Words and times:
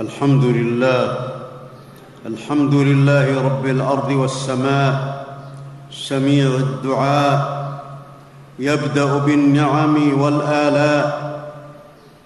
الحمد 0.00 0.44
لله. 0.44 1.16
الحمد 2.26 2.74
لله 2.74 3.44
رب 3.44 3.66
الأرض 3.66 4.10
والسماء. 4.10 5.26
سميع 5.92 6.46
الدعاء. 6.46 7.72
يبدأ 8.58 9.16
بالنعم 9.18 10.20
والآلاء. 10.20 11.32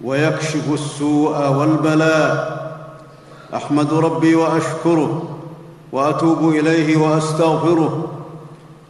ويكشف 0.03 0.73
السوء 0.73 1.49
والبلاء. 1.49 2.57
أحمد 3.55 3.93
ربي 3.93 4.35
وأشكره. 4.35 5.39
وأتوب 5.91 6.49
إليه 6.49 6.97
وأستغفره. 6.97 8.11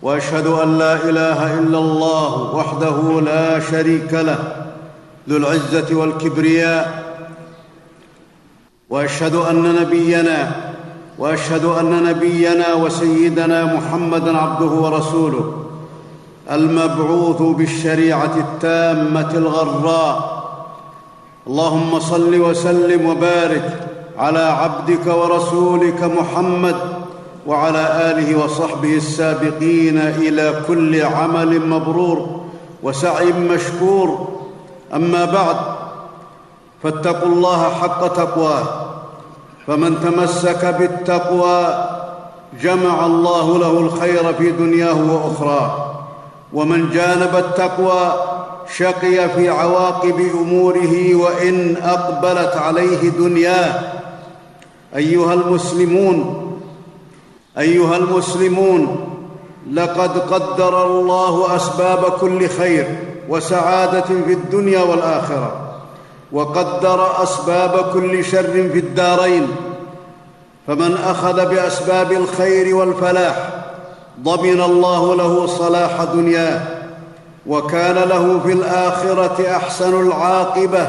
وأشهد 0.01 0.47
أن 0.47 0.77
لا 0.77 0.93
إله 0.93 1.53
إلا 1.53 1.79
الله 1.79 2.55
وحده 2.55 3.21
لا 3.21 3.59
شريك 3.59 4.13
له. 4.13 4.65
ذو 5.29 5.37
العزة 5.37 5.95
والكبرياء. 5.95 7.06
وأشهد 8.89 9.35
أن 9.35 9.75
نبينا 9.81 10.51
وأشهد 11.19 11.65
أن 11.65 12.03
نبينا 12.03 12.73
وسيدنا 12.73 13.65
محمدا 13.65 14.37
عبده 14.37 14.65
ورسوله 14.65 15.53
المبعوث 16.51 17.41
بالشريعة 17.41 18.35
التامة 18.37 19.31
الغراء. 19.33 20.37
اللهم 21.47 21.99
صل 21.99 22.41
وسلم 22.41 23.05
وبارك 23.09 23.89
على 24.17 24.39
عبدك 24.39 25.07
ورسولك 25.07 26.03
محمد 26.03 26.75
وعلى 27.47 28.11
آله 28.11 28.43
وصحبه 28.43 28.95
السابقين 28.95 29.97
إلى 29.97 30.53
كل 30.67 31.01
عمل 31.03 31.67
مبرور 31.67 32.41
وسعي 32.83 33.33
مشكور. 33.33 34.27
أما 34.93 35.25
بعد 35.25 35.55
فاتقوا 36.87 37.29
الله 37.29 37.63
حق 37.63 38.07
تقواه. 38.07 38.63
فمن 39.67 39.99
تمسك 39.99 40.65
بالتقوى 40.65 41.87
جمع 42.61 43.05
الله 43.05 43.57
له 43.59 43.79
الخير 43.79 44.33
في 44.33 44.51
دنياه 44.51 45.11
وأخراه. 45.11 45.91
ومن 46.53 46.89
جانب 46.89 47.35
التقوى 47.35 48.13
شقي 48.77 49.29
في 49.29 49.49
عواقب 49.49 50.19
أموره 50.41 51.15
وإن 51.15 51.77
أقبلت 51.83 52.57
عليه 52.57 53.09
دنياه. 53.09 53.79
أيها 54.95 55.33
المسلمون 55.33 56.47
أيها 57.57 57.97
المسلمون 57.97 59.07
لقد 59.73 60.19
قدر 60.19 60.85
الله 60.85 61.55
أسباب 61.55 62.03
كل 62.21 62.49
خير 62.49 62.97
وسعادة 63.29 64.01
في 64.01 64.33
الدنيا 64.33 64.83
والآخرة. 64.83 65.66
وقدر 66.31 67.23
أسباب 67.23 67.91
كل 67.93 68.25
شر 68.25 68.69
في 68.73 68.79
الدارين 68.79 69.47
فمن 70.67 70.97
أخذ 71.05 71.45
بأسباب 71.45 72.11
الخير 72.11 72.75
والفلاح 72.75 73.49
ضمن 74.23 74.61
الله 74.61 75.15
له 75.15 75.47
صلاح 75.47 76.03
دنياه 76.13 76.61
وكان 77.47 77.95
له 77.95 78.39
في 78.45 78.51
الآخرة 78.53 79.55
أحسن 79.55 80.07
العاقبة 80.07 80.87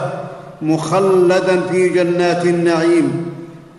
مخلدا 0.63 1.61
في 1.61 1.89
جنات 1.89 2.45
النعيم 2.45 3.27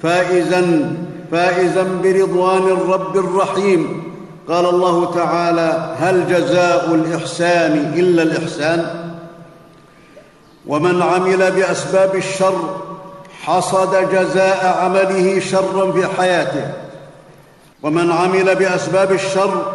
فائزا 0.03 0.95
فائزا 1.31 1.83
برضوان 2.03 2.63
الرب 2.63 3.17
الرحيم. 3.17 4.03
قال 4.49 4.65
الله 4.65 5.13
تعالى 5.15 5.95
هل 5.99 6.27
جزاء 6.29 6.95
الإحسان 6.95 7.93
إلا 7.95 8.23
الإحسان؟ 8.23 9.08
ومن 10.67 11.01
عمل 11.01 11.51
بأسباب 11.51 12.15
الشر 12.15 12.77
حصد 13.43 14.11
جزاء 14.11 14.79
عمله 14.83 15.39
شرا 15.39 15.91
في 15.91 16.07
حياته. 16.17 16.71
ومن 17.83 18.11
عمل 18.11 18.55
بأسباب 18.55 19.11
الشر 19.11 19.65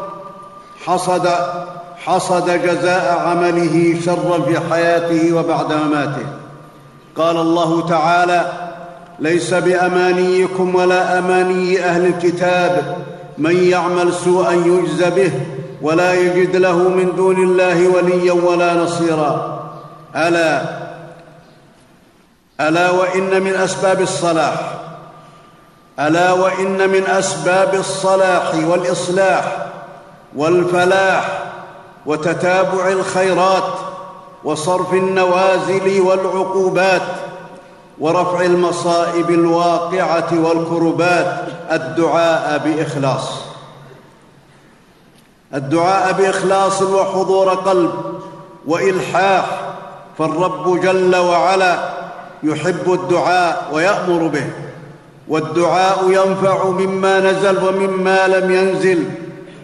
حصد 0.86 1.28
حصد 2.04 2.50
جزاء 2.50 3.24
عمله 3.26 4.00
شرا 4.04 4.42
في 4.42 4.60
حياته 4.70 5.36
وبعد 5.36 5.72
مماته. 5.72 6.26
قال 7.16 7.36
الله 7.36 7.88
تعالى 7.88 8.52
ليس 9.18 9.54
بأمانيكم 9.54 10.74
ولا 10.74 11.18
أماني 11.18 11.84
أهل 11.84 12.06
الكتاب 12.06 12.96
من 13.38 13.56
يعمل 13.64 14.12
سوءا 14.12 14.52
يجز 14.52 15.04
به 15.04 15.32
ولا 15.82 16.14
يجد 16.14 16.56
له 16.56 16.76
من 16.76 17.12
دون 17.16 17.36
الله 17.36 17.88
وليا 17.88 18.32
ولا 18.32 18.74
نصيرا. 18.74 19.53
ألا 20.16 20.62
ألا 22.60 22.90
وإن 22.90 23.42
من 23.42 23.54
أسباب 23.54 24.00
الصلاح 24.00 24.74
ألا 26.00 26.32
وإن 26.32 26.90
من 26.90 27.06
أسباب 27.06 27.74
الصلاح 27.74 28.54
والإصلاح 28.54 29.66
والفلاح 30.36 31.42
وتتابع 32.06 32.88
الخيرات 32.88 33.72
وصرف 34.44 34.92
النوازل 34.92 36.00
والعقوبات 36.00 37.02
ورفع 37.98 38.40
المصائب 38.40 39.30
الواقعة 39.30 40.28
والكربات 40.32 41.40
الدعاء 41.72 42.58
بإخلاص 42.64 43.30
الدعاء 45.54 46.12
بإخلاص 46.12 46.82
وحضور 46.82 47.48
قلب 47.50 47.92
وإلحاح 48.66 49.63
فالرب 50.18 50.80
جل 50.80 51.16
وعلا 51.16 51.78
يحب 52.42 52.92
الدعاء 52.92 53.70
ويأمر 53.72 54.26
به. 54.26 54.44
والدعاء 55.28 56.04
ينفع 56.08 56.68
مما 56.68 57.20
نزل 57.20 57.64
ومما 57.64 58.28
لم 58.28 58.50
ينزل. 58.50 59.04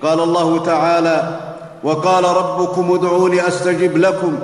قال 0.03 0.21
الله 0.21 0.65
تعالى 0.65 1.41
وقال 1.85 2.25
ربكم 2.25 2.95
ادعوني 2.95 3.49
أستجب 3.49 3.97
لكم. 3.97 4.39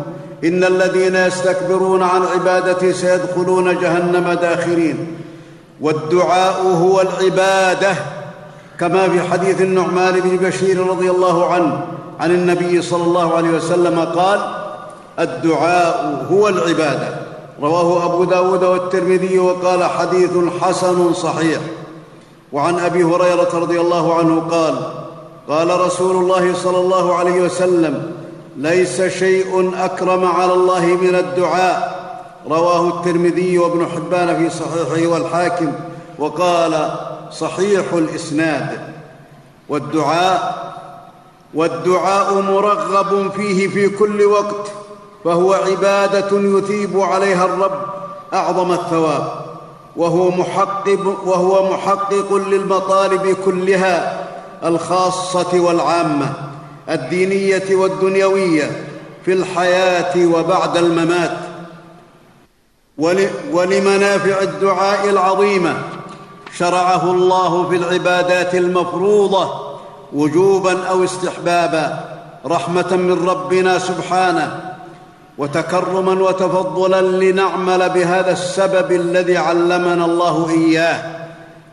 إن 0.44 0.64
الذين 0.64 1.16
يستكبرون 1.16 2.02
عن 2.02 2.22
عبادتي 2.34 2.92
سيدخلون 2.92 3.78
جهنم 3.80 4.32
داخرين. 4.32 5.16
والدعاء 5.80 6.62
هو 6.62 7.00
العبادة 7.00 7.94
كما 8.80 9.08
في 9.08 9.20
حديث 9.20 9.60
النعمان 9.60 10.20
بن 10.20 10.36
بشير 10.36 10.86
رضي 10.86 11.10
الله 11.10 11.52
عنه 11.52 11.80
عن 12.20 12.30
النبي 12.30 12.82
صلى 12.82 13.02
الله 13.02 13.36
عليه 13.36 13.50
وسلم 13.50 14.00
قال 14.00 14.40
الدعاء 15.18 16.26
هو 16.30 16.48
العبادة. 16.48 17.08
رواه 17.62 18.04
أبو 18.04 18.24
داود 18.24 18.64
والترمذي 18.64 19.38
وقال 19.38 19.84
حديث 19.84 20.30
حسن 20.60 21.12
صحيح. 21.12 21.60
وعن 22.52 22.78
أبي 22.78 23.04
هريرة 23.04 23.48
رضي 23.54 23.80
الله 23.80 24.14
عنه 24.14 24.40
قال 24.50 24.74
قال 25.48 25.80
رسول 25.80 26.16
الله 26.16 26.54
صلى 26.54 26.78
الله 26.78 27.14
عليه 27.14 27.40
وسلم 27.40 28.12
ليس 28.56 29.02
شيء 29.02 29.72
أكرم 29.78 30.24
على 30.24 30.52
الله 30.52 30.86
من 30.86 31.14
الدعاء. 31.14 31.96
رواه 32.50 32.88
الترمذي 32.88 33.58
وابن 33.58 33.86
حبان 33.86 34.36
في 34.36 34.50
صحيحه 34.50 35.12
والحاكم. 35.12 35.72
وقال 36.18 36.90
صحيح 37.32 37.92
الإسناد. 37.92 38.80
والدعاء 39.68 40.66
والدعاء 41.54 42.40
مرغب 42.40 43.30
فيه 43.30 43.68
في 43.68 43.88
كل 43.88 44.24
وقت. 44.24 44.70
فهو 45.26 45.52
عبادة 45.52 46.28
يثيب 46.32 47.00
عليها 47.00 47.44
الرب 47.44 47.80
أعظم 48.34 48.72
الثواب 48.72 49.28
وهو 49.96 50.30
محقق 50.30 51.16
وهو 51.26 51.72
محقق 51.72 52.34
للمطالب 52.34 53.36
كلها 53.44 54.26
الخاصة 54.64 55.60
والعامة 55.60 56.32
الدينية 56.88 57.76
والدنيوية 57.76 58.86
في 59.24 59.32
الحياة 59.32 60.26
وبعد 60.26 60.76
الممات. 60.76 61.36
ولمنافع 63.52 64.40
الدعاء 64.42 65.08
العظيمة 65.08 65.76
شرعه 66.58 67.10
الله 67.10 67.68
في 67.68 67.76
العبادات 67.76 68.54
المفروضة 68.54 69.50
وجوبا 70.12 70.84
أو 70.84 71.04
استحبابا 71.04 72.04
رحمة 72.46 72.96
من 72.96 73.28
ربنا 73.28 73.78
سبحانه 73.78 74.65
وتكرما 75.38 76.22
وتفضلا 76.22 77.02
لنعمل 77.02 77.90
بهذا 77.90 78.32
السبب 78.32 78.92
الذي 78.92 79.36
علمنا 79.36 80.04
الله 80.04 80.50
إياه. 80.50 81.16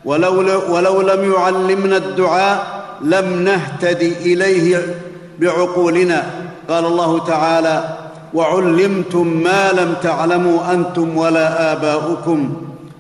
ولو, 0.06 0.36
ولو 0.74 1.02
لم 1.02 1.34
يعلمنا 1.34 1.98
الدعاء 1.98 2.84
لم 3.02 3.44
نهتد 3.44 4.02
إليه 4.02 4.96
بعقولنا. 5.40 6.24
قال 6.70 6.86
الله 6.86 7.26
تعالى 7.26 7.98
وعلمتم 8.34 9.28
ما 9.28 9.72
لم 9.72 9.96
تعلموا 10.04 10.74
أنتم 10.74 11.18
ولا 11.18 11.74
آباؤكم. 11.74 12.54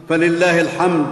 فلله 0.09 0.61
الحمد 0.61 1.05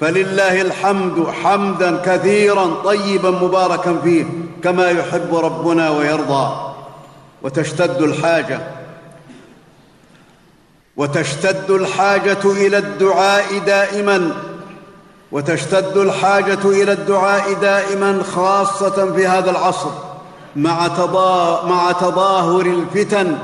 فلله 0.00 0.62
الحمد 0.62 1.26
حمدا 1.42 1.96
كثيرا 2.04 2.66
طيبا 2.84 3.30
مباركا 3.30 3.96
فيه 4.04 4.24
كما 4.64 4.90
يحب 4.90 5.34
ربنا 5.34 5.90
ويرضى. 5.90 6.52
وتشتد 7.42 8.02
الحاجة. 8.02 8.60
وتشتد 10.96 11.70
الحاجة 11.70 12.44
إلى 12.44 12.78
الدعاء 12.78 13.58
دائما 13.66 14.30
وتشتد 15.32 15.96
الحاجة 15.96 16.64
إلى 16.64 16.92
الدعاء 16.92 17.52
دائما 17.52 18.22
خاصة 18.22 19.14
في 19.14 19.26
هذا 19.26 19.50
العصر 19.50 19.90
مع, 20.56 20.88
تضا 20.88 21.64
مع 21.66 21.92
تظاهر 21.92 22.66
الفتن 22.66 23.38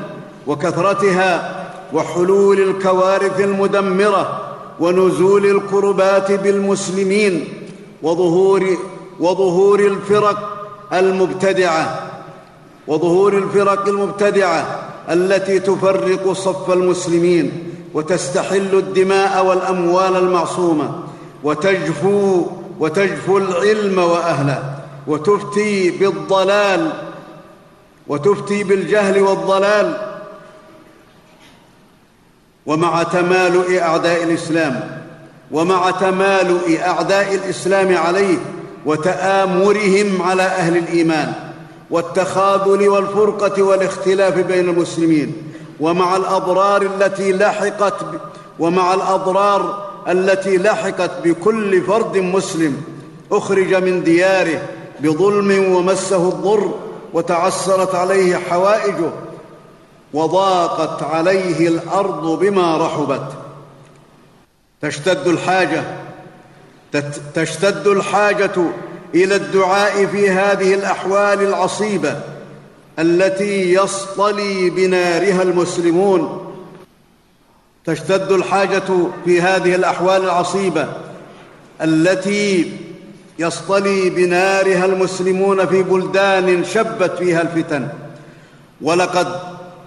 وكثرتها 0.46 1.54
وحلول 1.92 2.60
الكوارث 2.60 3.40
المدمرة 3.40 4.40
ونزول 4.80 5.46
الكربات 5.46 6.32
بالمسلمين 6.32 7.44
وظهور 8.02 8.76
وظهور 9.20 9.80
الفرق 9.80 10.68
المبتدعة 10.92 12.02
وظهور 12.86 13.32
الفرق 13.38 13.88
المبتدعة 13.88 14.87
التي 15.10 15.58
تفرق 15.58 16.32
صف 16.32 16.70
المسلمين 16.70 17.52
وتستحل 17.94 18.74
الدماء 18.74 19.46
والأموال 19.46 20.16
المعصومة 20.16 20.90
وتجفو 21.44 22.46
وتجفو 22.80 23.38
العلم 23.38 23.98
وأهله 23.98 24.74
وتفتي 25.06 25.90
بالضلال 25.90 26.92
وتفتي 28.08 28.64
بالجهل 28.64 29.22
والضلال 29.22 29.96
ومع 32.66 33.02
تمالؤ 33.02 33.78
أعداء 33.78 34.22
الإسلام 34.22 35.00
ومع 35.50 35.90
تمالؤ 35.90 36.80
أعداء 36.86 37.34
الإسلام 37.34 37.96
عليه 37.96 38.36
وتآمرهم 38.86 40.22
على 40.22 40.42
أهل 40.42 40.76
الإيمان 40.76 41.47
والتخاذل 41.90 42.88
والفرقة 42.88 43.62
والاختلاف 43.62 44.34
بين 44.38 44.68
المسلمين 44.68 45.32
ومع 45.80 46.16
الأضرار 46.16 46.82
التي 46.82 47.32
لحقت 47.32 47.94
ومع 48.58 48.94
الأضرار 48.94 49.88
التي 50.08 50.56
لحقت 50.56 51.10
بكل 51.24 51.82
فرد 51.82 52.16
مسلم 52.16 52.82
أخرج 53.32 53.74
من 53.74 54.04
دياره 54.04 54.62
بظلم 55.00 55.72
ومسه 55.72 56.28
الضر 56.28 56.74
وتعسرت 57.12 57.94
عليه 57.94 58.36
حوائجه 58.36 59.10
وضاقت 60.14 61.02
عليه 61.02 61.68
الأرض 61.68 62.38
بما 62.38 62.76
رحبت. 62.76 63.32
تشتد 64.82 65.26
الحاجة 65.26 65.84
تشتد 67.34 67.86
الحاجة 67.86 68.50
إلى 69.14 69.36
الدعاء 69.36 70.06
في 70.06 70.30
هذه 70.30 70.74
الأحوال 70.74 71.42
العصيبة 71.42 72.20
التي 72.98 73.74
يصطلي 73.74 74.70
بنارها 74.70 75.42
المسلمون. 75.42 76.44
تشتد 77.84 78.32
الحاجة 78.32 78.82
في 79.24 79.40
هذه 79.40 79.74
الأحوال 79.74 80.24
العصيبة 80.24 80.88
التي 81.82 82.72
يصطلي 83.38 84.10
بنارها 84.10 84.84
المسلمون 84.84 85.66
في 85.66 85.82
بلدان 85.82 86.64
شبت 86.64 87.12
فيها 87.18 87.42
الفتن. 87.42 87.88
ولقد 88.80 89.28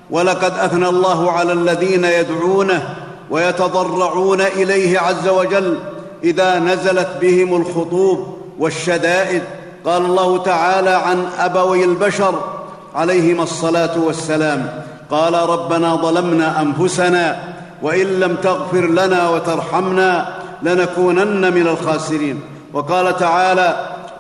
ولقد 0.10 0.58
أثنى 0.58 0.88
الله 0.88 1.32
على 1.32 1.54
الذين 1.54 2.06
يدعونه 2.06 2.96
ويتضرعون 3.30 4.42
إليه 4.42 5.00
عز 5.00 5.28
وجل 5.28 5.80
إذا 6.24 6.60
نزلت 6.60 7.10
بهم 7.22 7.62
الخطوب. 7.62 8.41
والشدائد. 8.62 9.42
قال 9.86 10.06
الله 10.06 10.44
تعالى 10.44 10.90
عن 10.90 11.26
أبوي 11.40 11.84
البشر 11.84 12.34
عليهما 12.96 13.44
الصلاة 13.44 14.00
والسلام. 14.00 14.84
قال 15.12 15.34
ربنا 15.34 15.96
ظلمنا 15.96 16.62
أنفسنا 16.62 17.26
وإن 17.82 18.20
لم 18.20 18.36
تغفر 18.36 18.86
لنا 18.86 19.30
وترحمنا 19.30 20.34
لنكونن 20.64 21.54
من 21.54 21.68
الخاسرين. 21.68 22.42
وقال 22.74 23.18
تعالى 23.18 23.70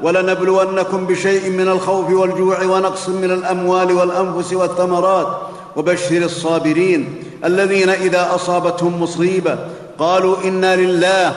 ولنبلونكم 0.02 1.06
بشيء 1.06 1.50
من 1.50 1.68
الخوف 1.68 2.10
والجوع 2.10 2.64
ونقص 2.64 3.10
من 3.10 3.32
الأموال 3.32 3.92
والأنفس 3.92 4.54
والثمرات. 4.54 5.28
وبشر 5.76 6.18
الصابرين 6.18 7.24
الذين 7.46 7.90
إذا 7.90 8.36
أصابتهم 8.36 9.04
مصيبة 9.04 9.58
قالوا 10.00 10.36
إنا 10.44 10.76
لله 10.76 11.34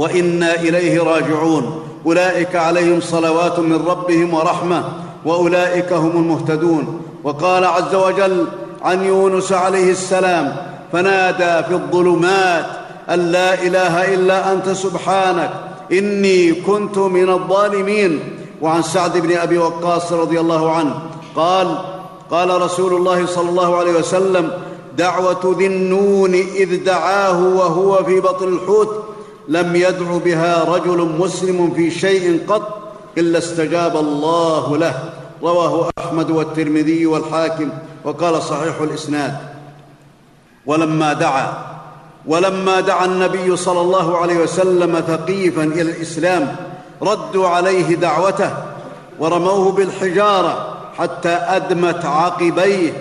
وإنا 0.00 0.54
إليه 0.54 1.02
راجعون. 1.02 1.82
أولئك 2.06 2.56
عليهم 2.56 3.00
صلوات 3.00 3.58
من 3.58 3.86
ربهم 3.86 4.34
ورحمة 4.34 4.84
وأولئك 5.24 5.92
هم 5.92 6.10
المهتدون. 6.10 7.00
وقال 7.24 7.64
عز 7.64 7.94
وجل 7.94 8.46
عن 8.82 9.04
يونس 9.04 9.52
عليه 9.52 9.90
السلام 9.90 10.56
فنادى 10.92 11.66
في 11.68 11.74
الظلمات 11.74 12.66
أن 13.10 13.18
لا 13.32 13.62
إله 13.62 14.14
إلا 14.14 14.52
أنت 14.52 14.68
سبحانك 14.68 15.50
إني 15.92 16.52
كنت 16.52 16.98
من 16.98 17.30
الظالمين. 17.30 18.20
وعن 18.62 18.82
سعد 18.82 19.18
بن 19.18 19.36
أبي 19.36 19.58
وقاص 19.58 20.12
رضي 20.12 20.40
الله 20.40 20.72
عنه 20.72 20.94
قال 21.36 21.78
قال 22.30 22.62
رسول 22.62 22.94
الله 22.94 23.26
صلى 23.26 23.48
الله 23.48 23.76
عليه 23.76 23.92
وسلم 23.92 24.50
دعوة 24.98 25.56
ذي 25.58 25.66
النون 25.66 26.34
إذ 26.34 26.84
دعاه 26.84 27.40
وهو 27.46 28.04
في 28.04 28.20
بطن 28.20 28.48
الحوت 28.48 29.04
لم 29.50 29.76
يدع 29.76 30.16
بها 30.24 30.64
رجل 30.64 31.16
مسلم 31.18 31.72
في 31.76 31.90
شيء 31.90 32.40
قط 32.48 32.78
إلا 33.18 33.38
استجاب 33.38 33.96
الله 33.96 34.76
له. 34.76 34.94
رواه 35.42 35.90
أحمد 35.98 36.30
والترمذي 36.30 37.06
والحاكم 37.06 37.68
وقال 38.04 38.42
صحيح 38.42 38.80
الإسناد. 38.80 39.36
ولما 40.66 41.12
دعا 41.12 41.52
ولما 42.26 42.80
دعا 42.80 43.04
النبي 43.04 43.56
صلى 43.56 43.80
الله 43.80 44.18
عليه 44.18 44.38
وسلم 44.38 45.00
ثقيفا 45.00 45.62
إلى 45.62 45.82
الإسلام 45.82 46.56
ردوا 47.02 47.48
عليه 47.48 47.94
دعوته 47.94 48.50
ورموه 49.18 49.72
بالحجارة 49.72 50.76
حتى 50.98 51.28
أدمت 51.28 52.04
عقبيه. 52.04 52.92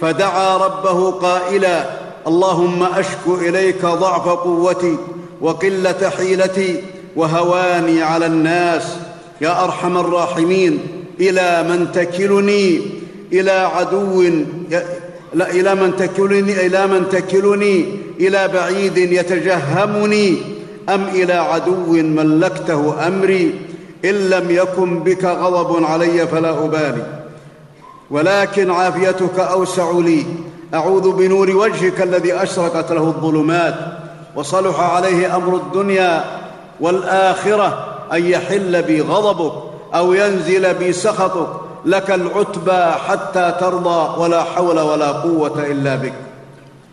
فدعا 0.00 0.56
ربه 0.56 1.10
قائلا 1.10 1.84
اللهم 2.26 2.82
أشكو 2.82 3.34
إليك 3.34 3.86
ضعف 3.86 4.28
قوتي 4.28 4.96
وقلة 5.42 6.10
حيلتي 6.16 6.82
وهواني 7.16 8.02
على 8.02 8.26
الناس. 8.26 8.82
يا 9.40 9.64
أرحم 9.64 9.98
الراحمين 9.98 10.78
إلى 11.20 11.64
من 11.68 11.92
تكلني؟ 11.92 12.80
إلى 13.32 13.50
عدو 13.50 14.22
لا 15.34 15.50
إلى 15.50 15.74
من 15.74 15.96
تكلني 15.96 16.66
إلى 16.66 16.86
من 16.86 17.08
تكلني؟ 17.08 17.86
إلى 18.20 18.48
بعيد 18.48 18.96
يتجهمني؟ 18.96 20.36
أم 20.88 21.04
إلى 21.14 21.32
عدو 21.32 21.92
ملكته 21.92 23.06
أمري؟ 23.06 23.54
إن 24.04 24.30
لم 24.30 24.50
يكن 24.50 24.98
بك 24.98 25.24
غضب 25.24 25.84
علي 25.84 26.26
فلا 26.26 26.64
أبالي. 26.64 27.06
ولكن 28.10 28.70
عافيتك 28.70 29.38
أوسع 29.38 29.90
لي. 29.98 30.24
أعوذ 30.74 31.12
بنور 31.12 31.56
وجهك 31.56 32.02
الذي 32.02 32.34
أشرقت 32.42 32.92
له 32.92 33.02
الظلمات. 33.02 34.01
وصلح 34.36 34.80
عليه 34.80 35.36
أمر 35.36 35.56
الدنيا 35.56 36.24
والآخرة 36.80 37.84
أن 38.12 38.26
يحل 38.26 38.82
بي 38.82 39.00
غضبك 39.00 39.52
أو 39.94 40.12
ينزل 40.12 40.74
بي 40.74 40.92
سخطك. 40.92 41.48
لك 41.84 42.10
العتبى 42.10 42.84
حتى 43.08 43.54
ترضى 43.60 44.20
ولا 44.20 44.42
حول 44.42 44.80
ولا 44.80 45.12
قوة 45.12 45.66
إلا 45.66 45.96
بك. 45.96 46.12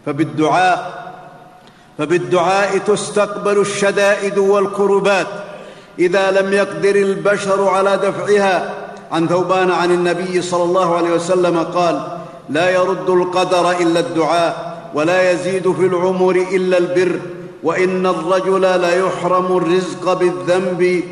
فبالدعاء 0.06 1.00
فبالدعاء 1.98 2.78
تستقبل 2.78 3.58
الشدائد 3.58 4.38
والكربات. 4.38 5.28
إذا 6.00 6.32
لم 6.32 6.54
يقدر 6.54 6.96
البشر 6.96 7.70
على 7.70 7.98
دفعها 7.98 8.74
عن 9.12 9.28
ثوبان 9.28 9.72
عن 9.72 9.92
النبي 9.92 10.42
صلى 10.42 10.64
الله 10.64 10.98
عليه 10.98 11.12
وسلم 11.12 11.64
قال 11.64 12.02
لا 12.50 12.70
يرد 12.70 13.10
القدر 13.10 13.72
إلا 13.72 14.00
الدعاء. 14.00 14.69
ولا 14.94 15.32
يزيد 15.32 15.72
في 15.72 15.86
العمر 15.86 16.36
إلا 16.52 16.78
البر 16.78 17.20
وإن 17.64 18.06
الرجل 18.06 18.62
ليحرم 18.62 19.58
الرزق 19.58 20.14
بالذنب 20.14 21.04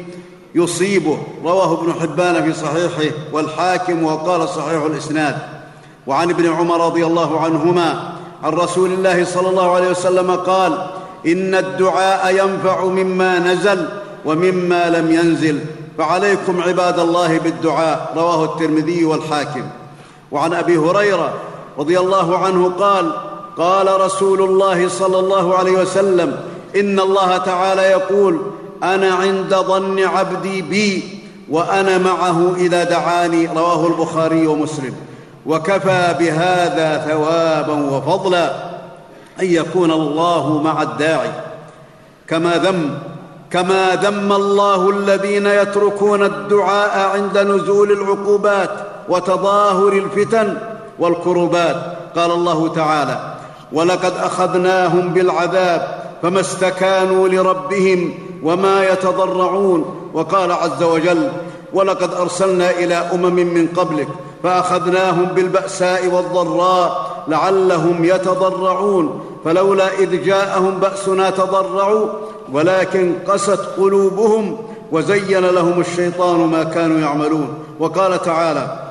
يصيبه. 0.55 1.17
رواه 1.43 1.73
ابن 1.73 1.93
حبان 1.93 2.43
في 2.43 2.59
صحيحه 2.59 3.15
والحاكم 3.33 4.03
وقال 4.03 4.49
صحيح 4.49 4.83
الإسناد. 4.83 5.37
وعن 6.07 6.29
ابن 6.29 6.49
عمر 6.53 6.85
رضي 6.85 7.05
الله 7.05 7.39
عنهما 7.39 8.13
عن 8.43 8.51
رسول 8.51 8.91
الله 8.91 9.23
صلى 9.23 9.49
الله 9.49 9.75
عليه 9.75 9.89
وسلم 9.89 10.31
قال 10.31 10.87
إن 11.27 11.55
الدعاء 11.55 12.35
ينفع 12.35 12.85
مما 12.85 13.39
نزل 13.39 13.85
ومما 14.25 14.89
لم 14.89 15.11
ينزل 15.11 15.59
فعليكم 15.97 16.61
عباد 16.61 16.99
الله 16.99 17.37
بالدعاء. 17.39 18.13
رواه 18.15 18.43
الترمذي 18.43 19.05
والحاكم. 19.05 19.63
وعن 20.31 20.53
أبي 20.53 20.77
هريرة 20.77 21.33
رضي 21.79 21.99
الله 21.99 22.37
عنه 22.37 22.71
قال 22.79 23.11
قال 23.57 24.01
رسول 24.01 24.41
الله 24.41 24.87
صلى 24.89 25.19
الله 25.19 25.57
عليه 25.57 25.71
وسلم 25.71 26.39
إن 26.75 26.99
الله 26.99 27.37
تعالى 27.37 27.81
يقول 27.81 28.41
أنا 28.83 29.13
عند 29.13 29.55
ظن 29.55 29.99
عبدي 29.99 30.61
بي 30.61 31.03
وأنا 31.49 31.97
معه 31.97 32.55
إذا 32.55 32.83
دعاني 32.83 33.47
رواه 33.47 33.87
البخاري 33.87 34.47
ومسلم. 34.47 34.95
وكفى 35.45 36.15
بهذا 36.19 37.05
ثوابا 37.07 37.95
وفضلا 37.95 38.53
أن 39.39 39.45
يكون 39.45 39.91
الله 39.91 40.61
مع 40.61 40.81
الداعي. 40.81 41.31
كما 42.27 42.57
ذم 42.57 42.99
كما 43.51 43.95
ذم 43.95 44.33
الله 44.33 44.89
الذين 44.89 45.45
يتركون 45.47 46.23
الدعاء 46.23 47.09
عند 47.09 47.37
نزول 47.37 47.91
العقوبات 47.91 48.69
وتظاهر 49.09 49.93
الفتن 49.93 50.57
والكربات. 50.99 51.97
قال 52.15 52.31
الله 52.31 52.67
تعالى 52.67 53.36
ولقد 53.73 54.13
أخذناهم 54.17 55.09
بالعذاب 55.09 56.03
فما 56.21 56.39
استكانوا 56.39 57.27
لربهم 57.27 58.13
وما 58.43 58.83
يتضرعون. 58.83 60.09
وقال 60.13 60.51
عز 60.51 60.83
وجل 60.83 61.29
ولقد 61.73 62.13
أرسلنا 62.13 62.71
إلى 62.71 62.95
أمم 62.95 63.35
من 63.35 63.67
قبلك 63.75 64.07
فأخذناهم 64.43 65.25
بالبأساء 65.25 66.07
والضراء 66.07 67.23
لعلهم 67.27 68.05
يتضرعون. 68.05 69.25
فلولا 69.45 69.93
إذ 69.99 70.23
جاءهم 70.23 70.79
بأسنا 70.79 71.29
تضرعوا 71.29 72.07
ولكن 72.53 73.13
قست 73.27 73.59
قلوبهم 73.77 74.57
وزين 74.91 75.45
لهم 75.45 75.79
الشيطان 75.79 76.39
ما 76.39 76.63
كانوا 76.63 76.99
يعملون. 76.99 77.47
وقال 77.79 78.21
تعالى 78.21 78.86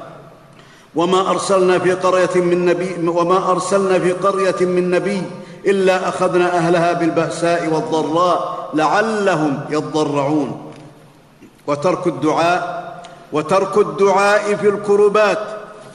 وما 0.96 1.30
أرسلنا 1.30 1.78
في 1.78 1.92
قرية 1.92 2.34
من 2.34 2.64
نبي 2.64 3.08
وما 3.08 3.50
أرسلنا 3.50 3.98
في 3.98 4.12
قرية 4.12 4.60
من 4.60 4.90
نبي 4.90 5.22
إلا 5.66 6.08
أخذنا 6.08 6.56
أهلها 6.56 6.92
بالبأساء 6.92 7.68
والضراء 7.72 8.70
لعلهم 8.74 9.60
يضرعون. 9.70 10.72
وترك 11.66 12.06
الدعاء 12.06 12.86
وترك 13.32 13.78
الدعاء 13.78 14.54
في 14.54 14.68
الكربات 14.68 15.38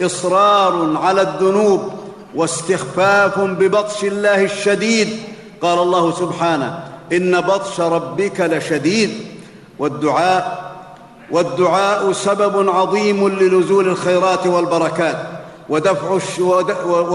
إصرار 0.01 0.97
على 0.97 1.21
الذنوب 1.21 1.81
واستخفاف 2.35 3.39
ببطش 3.39 4.03
الله 4.03 4.43
الشديد. 4.43 5.09
قال 5.61 5.79
الله 5.79 6.11
سبحانه 6.11 6.83
إن 7.11 7.41
بطش 7.41 7.79
ربك 7.79 8.39
لشديد. 8.41 9.11
والدعاء 9.79 10.60
والدعاء 11.31 12.11
سبب 12.11 12.69
عظيم 12.69 13.27
لنزول 13.27 13.87
الخيرات 13.87 14.47
والبركات 14.47 15.17
ودفع. 15.69 16.19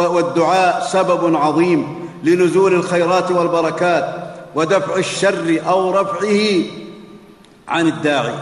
والدعاء 0.08 0.86
سبب 0.86 1.36
عظيم 1.36 2.08
لنزول 2.24 2.74
الخيرات 2.74 3.30
والبركات 3.30 4.14
ودفع 4.54 4.96
الشر 4.96 5.60
أو 5.68 5.90
رفعه 5.90 6.62
عن 7.68 7.86
الداعي 7.86 8.34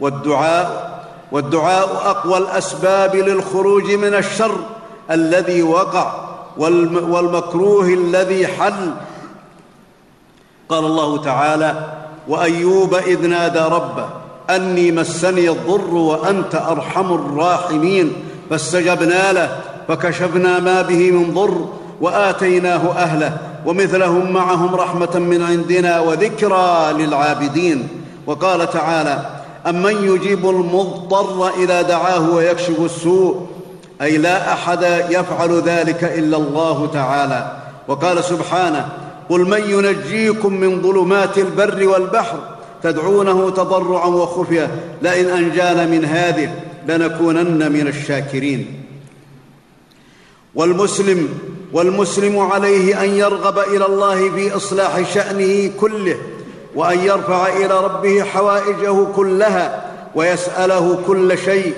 والدعاء 0.00 0.92
والدعاء 1.32 1.88
أقوى 2.04 2.38
الأسباب 2.38 3.16
للخروج 3.16 3.90
من 3.90 4.14
الشر 4.14 4.56
الذي 5.10 5.62
وقع 5.62 6.12
والمكروه 6.56 7.86
الذي 7.86 8.46
حل 8.46 8.94
قال 10.68 10.84
الله 10.84 11.22
تعالى 11.22 11.92
وأيوب 12.28 12.94
إذ 12.94 13.26
نادى 13.26 13.58
ربه 13.58 14.21
أني 14.50 14.92
مسني 14.92 15.50
الضر 15.50 15.94
وأنت 15.94 16.54
أرحم 16.54 17.14
الراحمين. 17.14 18.12
فاستجبنا 18.50 19.32
له 19.32 19.58
فكشفنا 19.88 20.60
ما 20.60 20.82
به 20.82 21.10
من 21.10 21.34
ضر 21.34 21.68
وآتيناه 22.00 22.92
أهله 22.96 23.38
ومثلهم 23.66 24.32
معهم 24.32 24.74
رحمة 24.74 25.18
من 25.18 25.42
عندنا 25.42 26.00
وذكرى 26.00 26.92
للعابدين. 26.92 27.88
وقال 28.26 28.70
تعالى 28.70 29.18
أمن 29.66 29.96
يجيب 30.14 30.50
المضطر 30.50 31.50
إذا 31.58 31.82
دعاه 31.82 32.30
ويكشف 32.30 32.80
السوء؟ 32.80 33.46
أي 34.02 34.18
لا 34.18 34.52
أحد 34.52 34.82
يفعل 35.10 35.60
ذلك 35.60 36.04
إلا 36.04 36.36
الله 36.36 36.90
تعالى. 36.92 37.56
وقال 37.88 38.24
سبحانه 38.24 38.88
قل 39.30 39.40
من 39.40 39.62
ينجيكم 39.70 40.52
من 40.52 40.82
ظلمات 40.82 41.38
البر 41.38 41.88
والبحر 41.88 42.38
تدعونه 42.82 43.50
تضرعا 43.50 44.06
وخفية. 44.06 44.70
لئن 45.02 45.28
أنجانا 45.28 45.86
من 45.86 46.04
هذه 46.04 46.54
لنكونن 46.88 47.72
من 47.72 47.88
الشاكرين. 47.88 48.82
والمسلم 50.54 51.28
والمسلم 51.72 52.38
عليه 52.38 53.04
أن 53.04 53.08
يرغب 53.08 53.58
إلى 53.58 53.86
الله 53.86 54.30
في 54.30 54.56
إصلاح 54.56 55.14
شأنه 55.14 55.70
كله 55.80 56.16
وأن 56.74 56.98
يرفع 56.98 57.46
إلى 57.46 57.84
ربه 57.84 58.22
حوائجه 58.22 59.04
كلها 59.04 59.90
ويسأله 60.14 60.98
كل 61.06 61.38
شيء. 61.38 61.74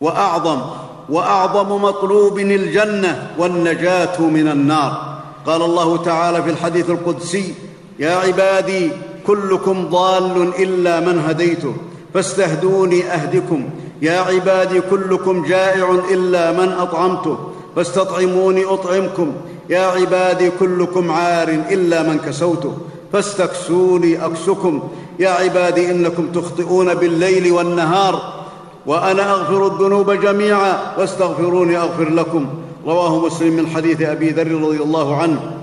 وأعظم 0.00 0.60
وأعظم 1.08 1.82
مطلوب 1.82 2.38
الجنة 2.38 3.30
والنجاة 3.38 4.20
من 4.20 4.48
النار. 4.48 5.18
قال 5.46 5.62
الله 5.62 5.96
تعالى 5.96 6.42
في 6.42 6.50
الحديث 6.50 6.90
القدسي 6.90 7.54
يا 8.02 8.14
عبادي 8.14 8.90
كلكم 9.26 9.86
ضال 9.90 10.52
إلا 10.58 11.00
من 11.00 11.18
هديته. 11.18 11.74
فاستهدوني 12.14 13.04
أهدكم. 13.04 13.64
يا 14.02 14.20
عبادي 14.20 14.80
كلكم 14.80 15.42
جائع 15.42 15.86
إلا 16.10 16.52
من 16.52 16.72
أطعمته. 16.72 17.38
فاستطعموني 17.76 18.64
أطعمكم. 18.64 19.32
يا 19.70 19.86
عبادي 19.86 20.50
كلكم 20.60 21.10
عار 21.10 21.48
إلا 21.48 22.02
من 22.02 22.18
كسوته. 22.18 22.76
فاستكسوني 23.12 24.26
أكسكم. 24.26 24.82
يا 25.18 25.30
عبادي 25.30 25.90
إنكم 25.90 26.26
تخطئون 26.32 26.94
بالليل 26.94 27.52
والنهار. 27.52 28.42
وأنا 28.86 29.30
أغفر 29.30 29.66
الذنوب 29.66 30.10
جميعا. 30.10 30.78
واستغفروني 30.98 31.78
أغفر 31.78 32.08
لكم. 32.08 32.46
رواه 32.86 33.26
مسلم 33.26 33.56
من 33.56 33.66
حديث 33.66 34.02
أبي 34.02 34.30
ذر 34.30 34.50
رضي 34.50 34.82
الله 34.82 35.16
عنه. 35.16 35.61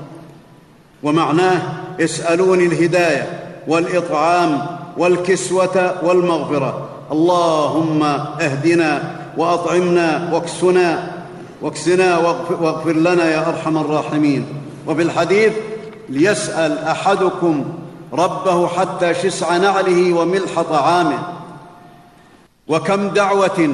ومعناه 1.04 1.62
اسألوني 2.00 2.66
الهداية 2.66 3.44
والإطعام 3.68 4.66
والكسوة 4.98 5.96
والمغفرة. 6.04 6.90
اللهم 7.12 8.04
اهدنا 8.42 9.16
وأطعمنا 9.38 10.30
واكسنا 10.34 11.12
واكسنا 11.62 12.18
واغفر 12.60 12.94
لنا 12.94 13.32
يا 13.32 13.50
أرحم 13.50 13.78
الراحمين. 13.78 14.46
وفي 14.88 15.02
الحديث 15.02 15.54
ليسأل 16.10 16.78
أحدكم 16.78 17.66
ربه 18.14 18.68
حتى 18.68 19.14
شسع 19.14 19.58
نعله 19.58 20.14
وملح 20.14 20.62
طعامه. 20.62 21.20
وكم 22.68 23.10
دعوه 23.10 23.74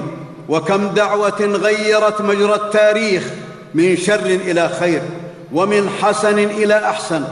وكم 0.50 0.88
دعوة 0.88 1.42
غيرت 1.42 2.22
مجرى 2.22 2.56
التاريخ 2.56 3.24
من 3.74 3.98
شر 3.98 4.26
إلى 4.26 4.70
خير. 4.70 5.02
ومن 5.54 5.90
حسن 6.02 6.40
إلى 6.40 6.90
أحسن. 6.90 7.24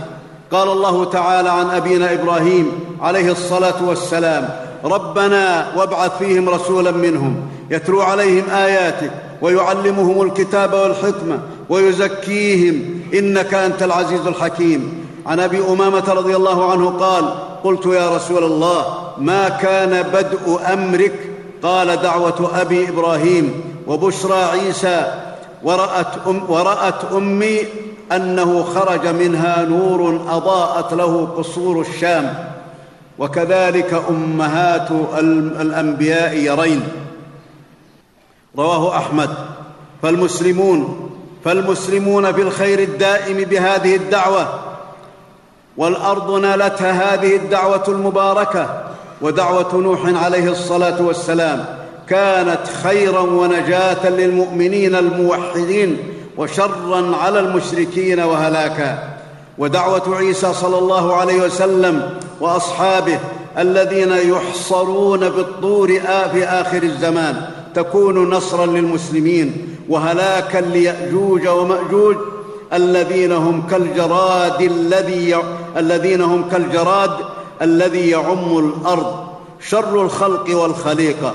قال 0.51 0.72
الله 0.72 1.05
تعالى 1.05 1.50
عن 1.50 1.70
أبينا 1.70 2.13
إبراهيم 2.13 2.72
عليه 3.01 3.32
الصلاة 3.32 3.84
والسلام 3.88 4.50
ربنا 4.86 5.72
وابعث 5.77 6.17
فيهم 6.17 6.50
رسولا 6.50 6.91
منهم 6.91 7.36
يتلو 7.70 8.01
عليهم 8.01 8.50
اياتك 8.50 9.12
ويعلمهم 9.41 10.22
الكتاب 10.22 10.74
والحكمة 10.74 11.39
ويزكيهم 11.70 13.01
إنك 13.13 13.53
أنت 13.53 13.84
العزيز 13.84 14.27
الحكيم. 14.27 15.08
عن 15.25 15.39
أبي 15.39 15.60
أمامة 15.70 16.13
رضي 16.13 16.36
الله 16.36 16.72
عنه 16.72 16.89
قال 16.89 17.34
قلت 17.63 17.86
يا 17.86 18.15
رسول 18.15 18.43
الله 18.43 18.98
ما 19.17 19.50
كان 19.50 20.01
بدء 20.01 20.60
أمرك؟ 20.74 21.29
قال 21.63 22.01
دعوة 22.01 22.51
أبي 22.62 22.89
إبراهيم 22.89 23.63
وبشرى 23.88 24.43
عيسى 24.43 25.13
ورأت, 25.63 26.27
أم 26.27 26.41
ورأت 26.50 27.12
أمي 27.13 27.58
أنه 28.12 28.63
خرج 28.63 29.07
منها 29.07 29.65
نور 29.65 30.22
أضاءت 30.29 30.93
له 30.93 31.25
قصور 31.38 31.81
الشام 31.81 32.33
وكذلك 33.19 34.03
أمهات 34.10 34.91
الأنبياء 35.62 36.38
يرين. 36.38 36.83
رواه 38.57 38.98
أحمد. 38.98 39.29
فالمسلمون 40.01 41.10
فالمسلمون 41.45 42.33
في 42.33 42.41
الخير 42.41 42.79
الدائم 42.79 43.38
بهذه 43.38 43.95
الدعوة 43.95 44.60
والأرض 45.77 46.39
نالتها 46.39 47.13
هذه 47.13 47.36
الدعوة 47.36 47.83
المباركة 47.88 48.83
ودعوة 49.22 49.75
نوح 49.75 50.24
عليه 50.24 50.51
الصلاة 50.51 51.01
والسلام 51.01 51.65
كانت 52.07 52.67
خيرا 52.83 53.19
ونجاة 53.19 54.10
للمؤمنين 54.10 54.95
الموحدين 54.95 55.98
وشرا 56.37 57.15
على 57.21 57.39
المشركين 57.39 58.19
وهلاكا 58.19 59.09
ودعوة 59.57 60.17
عيسى 60.17 60.53
صلى 60.53 60.77
الله 60.77 61.15
عليه 61.15 61.41
وسلم 61.41 62.09
وأصحابه 62.41 63.19
الذين 63.57 64.11
يحصرون 64.11 65.19
بالطور 65.19 65.87
في 66.33 66.45
آخر 66.45 66.83
الزمان. 66.83 67.35
تكون 67.75 68.29
نصرا 68.29 68.65
للمسلمين 68.65 69.75
وهلاكا 69.89 70.57
ليأجوج 70.57 71.47
ومأجوج 71.47 72.15
الذين 72.73 73.31
هم 73.31 73.67
كالجراد 73.71 74.61
الذي 74.61 75.35
الذين 75.77 76.21
هم 76.21 76.49
كالجراد 76.49 77.11
الذي 77.61 78.09
يعم 78.09 78.57
الأرض. 78.57 79.27
شر 79.59 80.01
الخلق 80.01 80.57
والخليقة. 80.57 81.33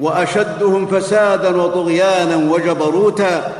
وأشدهم 0.00 0.86
فسادا 0.86 1.62
وطغيانا 1.62 2.52
وجبروتا. 2.52 3.52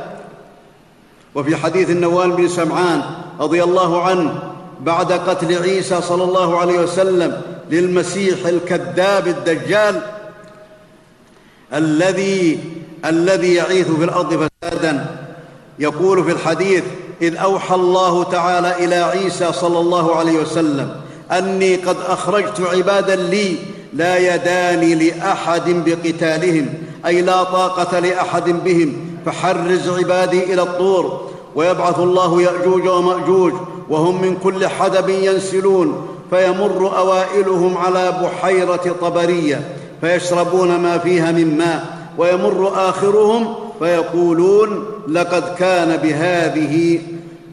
وفي 1.35 1.55
حديث 1.55 1.89
النوال 1.89 2.31
بن 2.31 2.47
سمعان 2.47 3.01
رضي 3.39 3.63
الله 3.63 4.03
عنه 4.03 4.39
بعد 4.81 5.11
قتل 5.11 5.63
عيسى 5.63 6.01
صلى 6.01 6.23
الله 6.23 6.59
عليه 6.59 6.79
وسلم 6.79 7.41
للمسيح 7.71 8.45
الكذاب 8.45 9.27
الدجال 9.27 10.01
الذي 11.73 12.59
الذي 13.05 13.53
يعيث 13.53 13.91
في 13.91 14.03
الأرض 14.03 14.49
فسادا. 14.63 15.05
يقول 15.79 16.23
في 16.23 16.31
الحديث 16.31 16.83
إذ 17.21 17.35
أوحى 17.35 17.75
الله 17.75 18.23
تعالى 18.23 18.85
إلى 18.85 18.95
عيسى 18.95 19.53
صلى 19.53 19.79
الله 19.79 20.15
عليه 20.15 20.39
وسلم 20.39 20.95
أني 21.31 21.75
قد 21.75 21.97
أخرجت 22.07 22.61
عبادا 22.61 23.15
لي 23.15 23.55
لا 23.93 24.35
يدان 24.35 24.99
لأحد 24.99 25.69
بقتالهم 25.69 26.73
أي 27.05 27.21
لا 27.21 27.43
طاقة 27.43 27.99
لأحد 27.99 28.49
بهم 28.49 29.08
فحرز 29.25 29.89
عبادي 29.89 30.53
إلى 30.53 30.61
الطور 30.61 31.29
ويبعث 31.55 31.99
الله 31.99 32.41
يأجوج 32.41 32.87
ومأجوج 32.87 33.53
وهم 33.89 34.21
من 34.21 34.37
كل 34.43 34.67
حدب 34.67 35.09
ينسلون 35.09 36.07
فيمر 36.29 36.97
أوائلهم 36.97 37.77
على 37.77 38.11
بحيرة 38.23 38.95
طبرية 39.01 39.75
فيشربون 40.01 40.75
ما 40.79 40.97
فيها 40.97 41.31
من 41.31 41.57
ماء 41.57 41.97
ويمر 42.17 42.71
آخرهم 42.89 43.55
فيقولون 43.79 44.85
لقد 45.07 45.55
كان 45.55 45.97
بهذه 45.97 46.99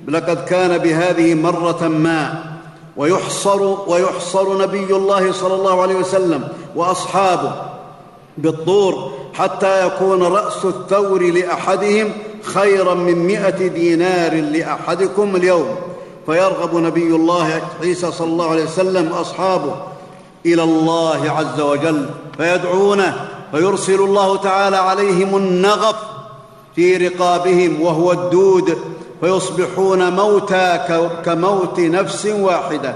لقد 0.09 0.45
كان 0.45 0.79
بهذه 0.79 1.35
مرة 1.35 1.89
ما. 1.89 2.43
ويحصر 2.97 3.77
ويحصر 3.89 4.63
نبي 4.63 4.97
الله 4.97 5.33
صلى 5.33 5.55
الله 5.55 5.83
عليه 5.83 5.95
وسلم 5.95 6.49
وأصحابه 6.77 7.53
بالطور 8.39 9.13
حتى 9.35 9.87
يكون 9.87 10.23
رأس 10.23 10.65
الثور 10.65 11.23
لأحدهم 11.23 12.13
خيرا 12.43 12.95
من 12.95 13.27
مائه 13.27 13.69
دينار 13.69 14.35
لأحدكم 14.35 15.37
اليوم. 15.37 15.77
فيرغب 16.27 16.77
نبي 16.77 17.07
الله 17.07 17.63
عيسى 17.83 18.13
صلى 18.13 18.29
الله 18.29 18.51
عليه 18.51 18.65
وسلم 18.65 19.13
واصحابه 19.13 19.75
إلى 20.47 20.63
الله 20.63 21.31
عز 21.31 21.61
وجل 21.61 22.09
فيدعونه 22.37 23.29
فيرسل 23.53 24.01
الله 24.01 24.37
تعالى 24.37 24.77
عليهم 24.77 25.37
النغف 25.37 25.97
في 26.77 26.97
رقابهم 26.97 27.83
وهو 27.83 28.13
الدود 28.13 28.79
فيصبحون 29.21 30.13
موتى 30.13 30.81
كموت 31.25 31.81
نفس 31.81 32.27
واحدة. 32.27 32.95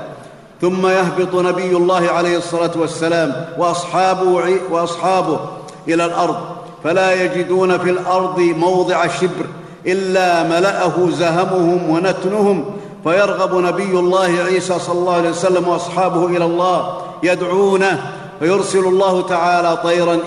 ثم 0.60 0.86
يهبط 0.86 1.34
نبي 1.34 1.76
الله 1.76 2.10
عليه 2.10 2.36
الصلاة 2.36 2.70
والسلام 2.76 3.46
وأصحابه, 3.58 4.56
وأصحابه 4.70 5.40
إلى 5.88 6.04
الأرض. 6.04 6.36
فلا 6.84 7.24
يجدون 7.24 7.78
في 7.78 7.90
الأرض 7.90 8.40
موضع 8.40 9.06
شبر 9.06 9.46
إلا 9.86 10.42
ملأه 10.42 11.10
زهمهم 11.10 11.90
ونتنهم. 11.90 12.64
فيرغب 13.04 13.54
نبي 13.54 13.98
الله 13.98 14.30
عيسى 14.46 14.78
صلى 14.78 14.98
الله 14.98 15.14
عليه 15.14 15.30
وسلم 15.30 15.68
وأصحابه 15.68 16.26
إلى 16.26 16.44
الله 16.44 16.98
يدعونه. 17.22 18.12
فيرسل 18.40 18.78
الله 18.78 19.22
تعالى 19.22 19.76
طيرا 19.76 20.18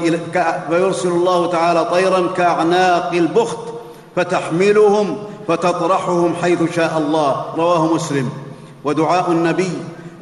فيرسل 0.69 1.09
الله 1.09 1.51
تعالى 1.51 1.85
طيرا 1.85 2.27
كأعناق 2.37 3.11
البخت 3.13 3.57
فتحملهم 4.15 5.17
فتطرحهم 5.47 6.33
حيث 6.41 6.75
شاء 6.75 6.97
الله. 6.97 7.45
رواه 7.57 7.93
مسلم. 7.93 8.29
ودعاء 8.83 9.31
النبي 9.31 9.71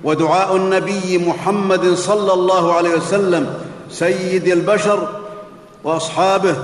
ودعاء 0.04 0.56
النبي 0.56 1.18
محمد 1.18 1.94
صلى 1.94 2.34
الله 2.34 2.74
عليه 2.74 2.96
وسلم 2.96 3.54
سيد 3.90 4.48
البشر 4.48 5.08
وأصحابه 5.84 6.56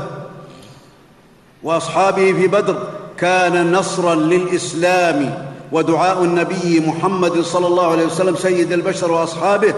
وأصحابه 1.63 2.33
في 2.33 2.47
بدر 2.47 2.77
كان 3.17 3.71
نصرا 3.71 4.15
للإسلام. 4.15 5.47
ودعاء 5.71 6.23
النبي 6.23 6.79
محمد 6.79 7.41
صلى 7.41 7.67
الله 7.67 7.91
عليه 7.91 8.05
وسلم 8.05 8.35
سيد 8.35 8.71
البشر 8.71 9.11
وأصحابه 9.11 9.73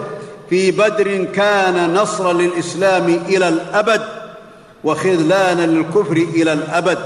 في 0.49 0.71
بدر 0.71 1.23
كان 1.23 1.93
نصرا 1.93 2.33
للإسلام 2.33 3.19
إلى 3.27 3.49
الأبد 3.49 4.01
وخذلانا 4.83 5.65
للكفر 5.65 6.17
إلى 6.17 6.53
الأبد. 6.53 6.97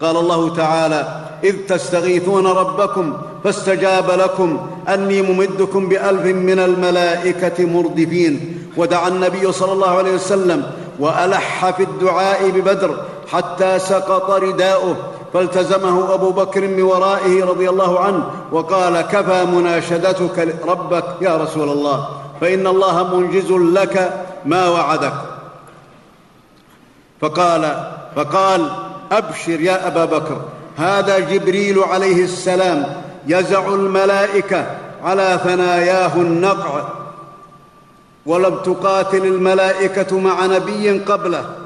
قال 0.00 0.16
الله 0.16 0.54
تعالى 0.54 1.22
إذ 1.44 1.56
تستغيثون 1.68 2.46
ربكم 2.46 3.16
فاستجاب 3.44 4.10
لكم 4.10 4.66
أني 4.88 5.22
ممدكم 5.22 5.88
بألف 5.88 6.22
من 6.22 6.58
الملائكة 6.58 7.64
مردفين. 7.64 8.62
ودعا 8.76 9.08
النبي 9.08 9.52
صلى 9.52 9.72
الله 9.72 9.98
عليه 9.98 10.14
وسلم 10.14 10.70
وألح 10.98 11.70
في 11.70 11.82
الدعاء 11.82 12.50
ببدر 12.50 12.96
حتى 13.32 13.78
سقط 13.78 14.30
رداؤه. 14.30 14.96
فالتزمه 15.34 16.14
أبو 16.14 16.30
بكر 16.30 16.60
من 16.60 16.82
ورائه 16.82 17.44
رضي 17.44 17.68
الله 17.68 18.00
عنه 18.00 18.24
وقال 18.52 19.00
كفى 19.00 19.44
مناشدتك 19.44 20.56
ربك 20.66 21.04
يا 21.20 21.36
رسول 21.36 21.68
الله. 21.68 22.08
فإن 22.40 22.66
الله 22.66 23.16
منجز 23.16 23.52
لك 23.52 24.24
ما 24.44 24.68
وعدك. 24.68 25.14
فقال 27.20 27.90
فقال 28.16 28.70
أبشر 29.12 29.60
يا 29.60 29.86
أبا 29.86 30.04
بكر. 30.04 30.40
هذا 30.76 31.18
جبريل 31.18 31.78
عليه 31.78 32.24
السلام 32.24 33.05
يزع 33.26 33.68
الملائكة 33.68 34.66
على 35.04 35.40
ثناياه 35.44 36.16
النقع. 36.16 36.88
ولم 38.26 38.58
تقاتل 38.58 39.26
الملائكة 39.26 40.18
مع 40.18 40.46
نبي 40.46 40.98
قبله. 40.98 41.56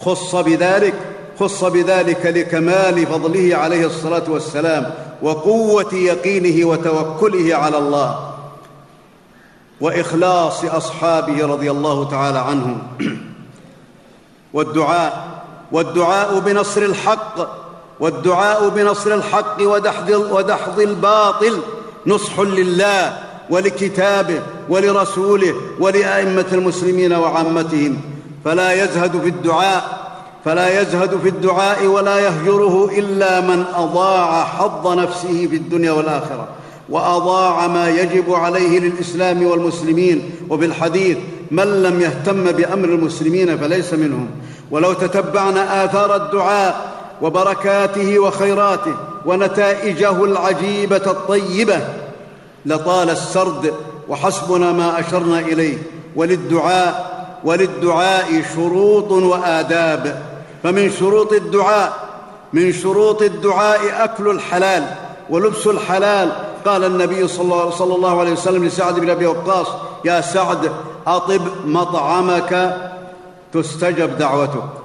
خص 0.00 0.36
بذلك 0.36 0.94
خص 1.40 1.64
بذلك 1.64 2.26
لكمال 2.26 3.06
فضله 3.06 3.56
عليه 3.56 3.86
الصلاة 3.86 4.22
والسلام 4.28 4.94
وقوة 5.22 5.94
يقينه 5.94 6.68
وتوكله 6.68 7.54
على 7.54 7.78
الله. 7.78 8.34
وإخلاص 9.80 10.64
أصحابه 10.64 11.46
رضي 11.46 11.70
الله 11.70 12.10
تعالى 12.10 12.38
عنهم. 12.38 12.82
والدعاء 14.54 15.42
والدعاء 15.72 16.38
بنصر 16.38 16.82
الحق. 16.82 17.67
والدعاء 18.00 18.68
بنصر 18.68 19.14
الحق 19.14 19.56
ودحض, 19.60 20.10
ودحض 20.10 20.80
الباطل 20.80 21.58
نصح 22.06 22.40
لله 22.40 23.18
ولكتابه 23.50 24.42
ولرسوله 24.68 25.54
ولأئمة 25.80 26.46
المسلمين 26.52 27.12
وعامتهم. 27.12 28.00
فلا 28.44 28.84
يزهد 28.84 29.20
في 29.20 29.28
الدعاء 29.28 30.08
فلا 30.44 30.80
يزهد 30.80 31.18
في 31.22 31.28
الدعاء 31.28 31.86
ولا 31.86 32.18
يهجره 32.18 32.90
إلا 32.98 33.40
من 33.40 33.64
أضاع 33.74 34.44
حظ 34.44 34.98
نفسه 34.98 35.46
في 35.50 35.56
الدنيا 35.56 35.92
والآخرة 35.92 36.48
وأضاع 36.88 37.66
ما 37.66 37.88
يجب 37.88 38.32
عليه 38.32 38.78
للإسلام 38.78 39.46
والمسلمين. 39.46 40.30
وبالحديث 40.50 41.18
من 41.50 41.82
لم 41.82 42.00
يهتم 42.00 42.52
بأمر 42.52 42.88
المسلمين 42.88 43.58
فليس 43.58 43.94
منهم. 43.94 44.28
ولو 44.70 44.92
تتبعنا 44.92 45.84
آثار 45.84 46.16
الدعاء 46.16 46.87
وبركاته 47.22 48.18
وخيراته 48.18 48.94
ونتائجه 49.26 50.24
العجيبة 50.24 50.96
الطيبة. 50.96 51.80
لطال 52.66 53.10
السرد 53.10 53.74
وحسبنا 54.08 54.72
ما 54.72 55.00
أشرنا 55.00 55.38
إليه. 55.38 55.78
وللدعاء 56.16 57.18
وللدعاء 57.44 58.42
شروط 58.54 59.10
وآداب. 59.12 60.22
فمن 60.62 60.90
شروط 60.90 61.32
الدعاء 61.32 61.92
من 62.52 62.72
شروط 62.72 63.22
الدعاء 63.22 64.04
أكل 64.04 64.28
الحلال 64.28 64.84
ولبس 65.30 65.66
الحلال. 65.66 66.32
قال 66.66 66.84
النبي 66.84 67.28
صلى 67.28 67.94
الله 67.94 68.20
عليه 68.20 68.32
وسلم 68.32 68.64
لسعد 68.64 69.00
بن 69.00 69.10
أبي 69.10 69.26
وقاص 69.26 69.66
يا 70.04 70.20
سعد 70.20 70.72
أطب 71.06 71.42
مطعمك 71.64 72.76
تستجب 73.52 74.18
دعوتك. 74.18 74.77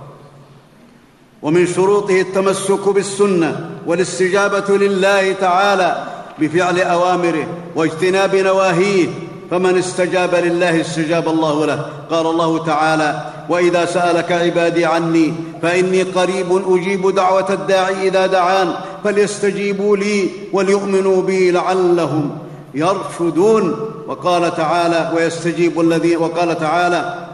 ومن 1.43 1.67
شروطه 1.67 2.21
التمسك 2.21 2.89
بالسنة 2.89 3.69
والاستجابة 3.87 4.77
لله 4.77 5.33
تعالى 5.33 6.03
بفعل 6.39 6.79
أوامره 6.79 7.47
واجتناب 7.75 8.35
نواهيه 8.35 9.07
فمن 9.51 9.77
استجاب 9.77 10.35
لله 10.35 10.81
استجاب 10.81 11.27
الله 11.27 11.65
له. 11.65 11.85
قال 12.09 12.25
الله 12.27 12.65
تعالى 12.65 13.25
وإذا 13.49 13.85
سألك 13.85 14.31
عبادي 14.31 14.85
عني 14.85 15.33
فإني 15.61 16.03
قريب 16.03 16.63
أجيب 16.67 17.15
دعوة 17.15 17.53
الداعي 17.53 18.07
إذا 18.07 18.27
دعان 18.27 18.73
فليستجيبوا 19.03 19.97
لي 19.97 20.29
وليؤمنوا 20.53 21.21
بي 21.21 21.51
لعلهم 21.51 22.37
يرشدون 22.73 23.75
وقال 24.07 24.55
تعالى 24.55 25.11
ويستجيب 25.15 25.79
الذين 25.81 26.17
وقال 26.17 26.59
تعالى 26.59 27.27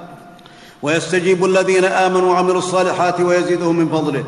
ويستجيب 0.82 1.46
الذين 1.46 1.86
آمنوا 1.86 2.32
وعملوا 2.32 2.58
الصالحات 2.58 3.22
ويزيدهم 3.22 3.76
من 3.76 3.90
فضله. 3.90 4.24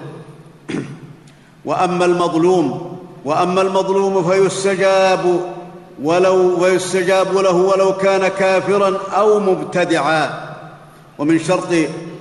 وأما 1.65 2.05
المظلوم 2.05 2.97
وأما 3.25 3.61
المظلوم 3.61 4.29
فيستجاب 4.29 5.41
ولو 6.03 6.63
ويستجاب 6.63 7.37
له 7.37 7.55
ولو 7.55 7.97
كان 7.97 8.27
كافرا 8.27 8.97
أو 9.17 9.39
مبتدعا. 9.39 10.29
ومن 11.17 11.39
شرط 11.39 11.73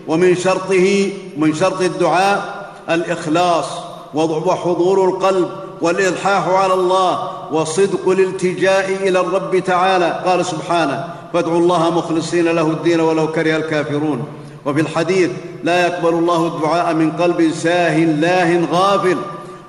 ومن 0.09 0.35
شرطه 0.35 1.13
من 1.37 1.55
شرط 1.55 1.81
الدعاء 1.81 2.71
الإخلاص 2.91 3.67
وحضور 4.15 5.09
القلب 5.09 5.49
والإلحاح 5.81 6.49
على 6.49 6.75
الله 6.75 7.31
وصدق 7.53 8.09
الالتجاء 8.09 8.91
إلى 8.91 9.21
الرب 9.21 9.59
تعالى. 9.59 10.23
قال 10.27 10.47
سبحانه 10.47 11.20
فادعوا 11.33 11.59
الله 11.59 11.91
مخلصين 11.91 12.45
له 12.45 12.63
الدين 12.63 13.01
ولو 13.01 13.33
كره 13.33 13.57
الكافرون. 13.57 14.25
وفي 14.67 14.81
الحديث 14.81 15.31
لا 15.65 15.87
يقبل 15.87 16.09
الله 16.09 16.47
الدعاء 16.47 16.95
من 16.95 17.13
قلب 17.13 17.51
ساه 17.55 17.99
لاه 17.99 18.61
غافل 18.73 19.17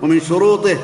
ومن 0.02 0.22
شروطه 0.22 0.78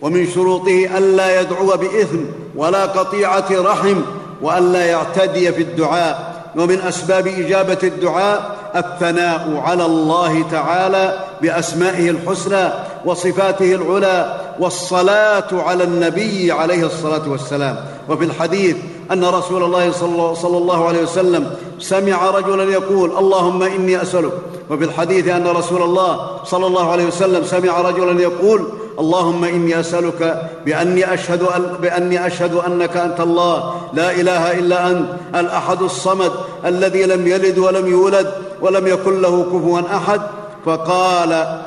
ومن 0.00 0.26
شروطه 0.34 0.98
ألا 0.98 1.40
يدعو 1.40 1.66
بإثم 1.66 2.18
ولا 2.56 2.86
قطيعة 2.86 3.46
رحم 3.50 4.00
وألا 4.42 4.86
يعتدي 4.86 5.52
في 5.52 5.62
الدعاء. 5.62 6.36
ومن 6.56 6.80
أسباب 6.80 7.26
إجابة 7.26 7.78
الدعاء 7.82 8.56
الثناء 8.76 9.62
على 9.64 9.86
الله 9.86 10.44
تعالى 10.50 11.18
بأسمائه 11.42 12.10
الحسنى 12.10 12.68
وصفاته 13.04 13.74
العلى 13.74 14.40
والصلاة 14.60 15.48
على 15.52 15.84
النبي 15.84 16.52
عليه 16.52 16.86
الصلاة 16.86 17.28
والسلام. 17.28 17.76
وفي 18.08 18.24
الحديث 18.24 18.76
أن 19.12 19.24
رسول 19.24 19.62
الله 19.62 19.92
صلى 20.34 20.58
الله 20.58 20.88
عليه 20.88 21.02
وسلم 21.02 21.50
سمع 21.78 22.30
رجلا 22.30 22.64
يقول 22.64 23.10
اللهم 23.18 23.62
إني 23.62 24.02
أسألك. 24.02 24.32
وفي 24.70 24.84
الحديث 24.84 25.28
أن 25.28 25.46
رسول 25.46 25.82
الله 25.82 26.30
صلى 26.44 26.66
الله 26.66 26.90
عليه 26.90 27.06
وسلم 27.06 27.44
سمع 27.44 27.80
رجلا 27.80 28.22
يقول 28.22 28.64
اللهم 28.98 29.44
إني 29.44 29.80
أسألك 29.80 30.50
بأني 30.66 31.14
أشهد 31.14 31.42
أن 31.42 31.62
بأني 31.82 32.26
أشهد 32.26 32.54
أنك 32.54 32.96
أنت 32.96 33.20
الله. 33.20 33.74
لا 33.92 34.10
إله 34.10 34.58
إلا 34.58 34.90
أنت 34.90 35.06
الأحد 35.34 35.82
الصمد 35.82 36.32
الذي 36.64 37.04
لم 37.04 37.26
يلد 37.26 37.58
ولم 37.58 37.86
يولد 37.86 38.32
ولم 38.60 38.86
يكن 38.86 39.20
له 39.22 39.42
كفوا 39.42 39.80
أحد. 39.96 40.20
فقال 40.66 41.62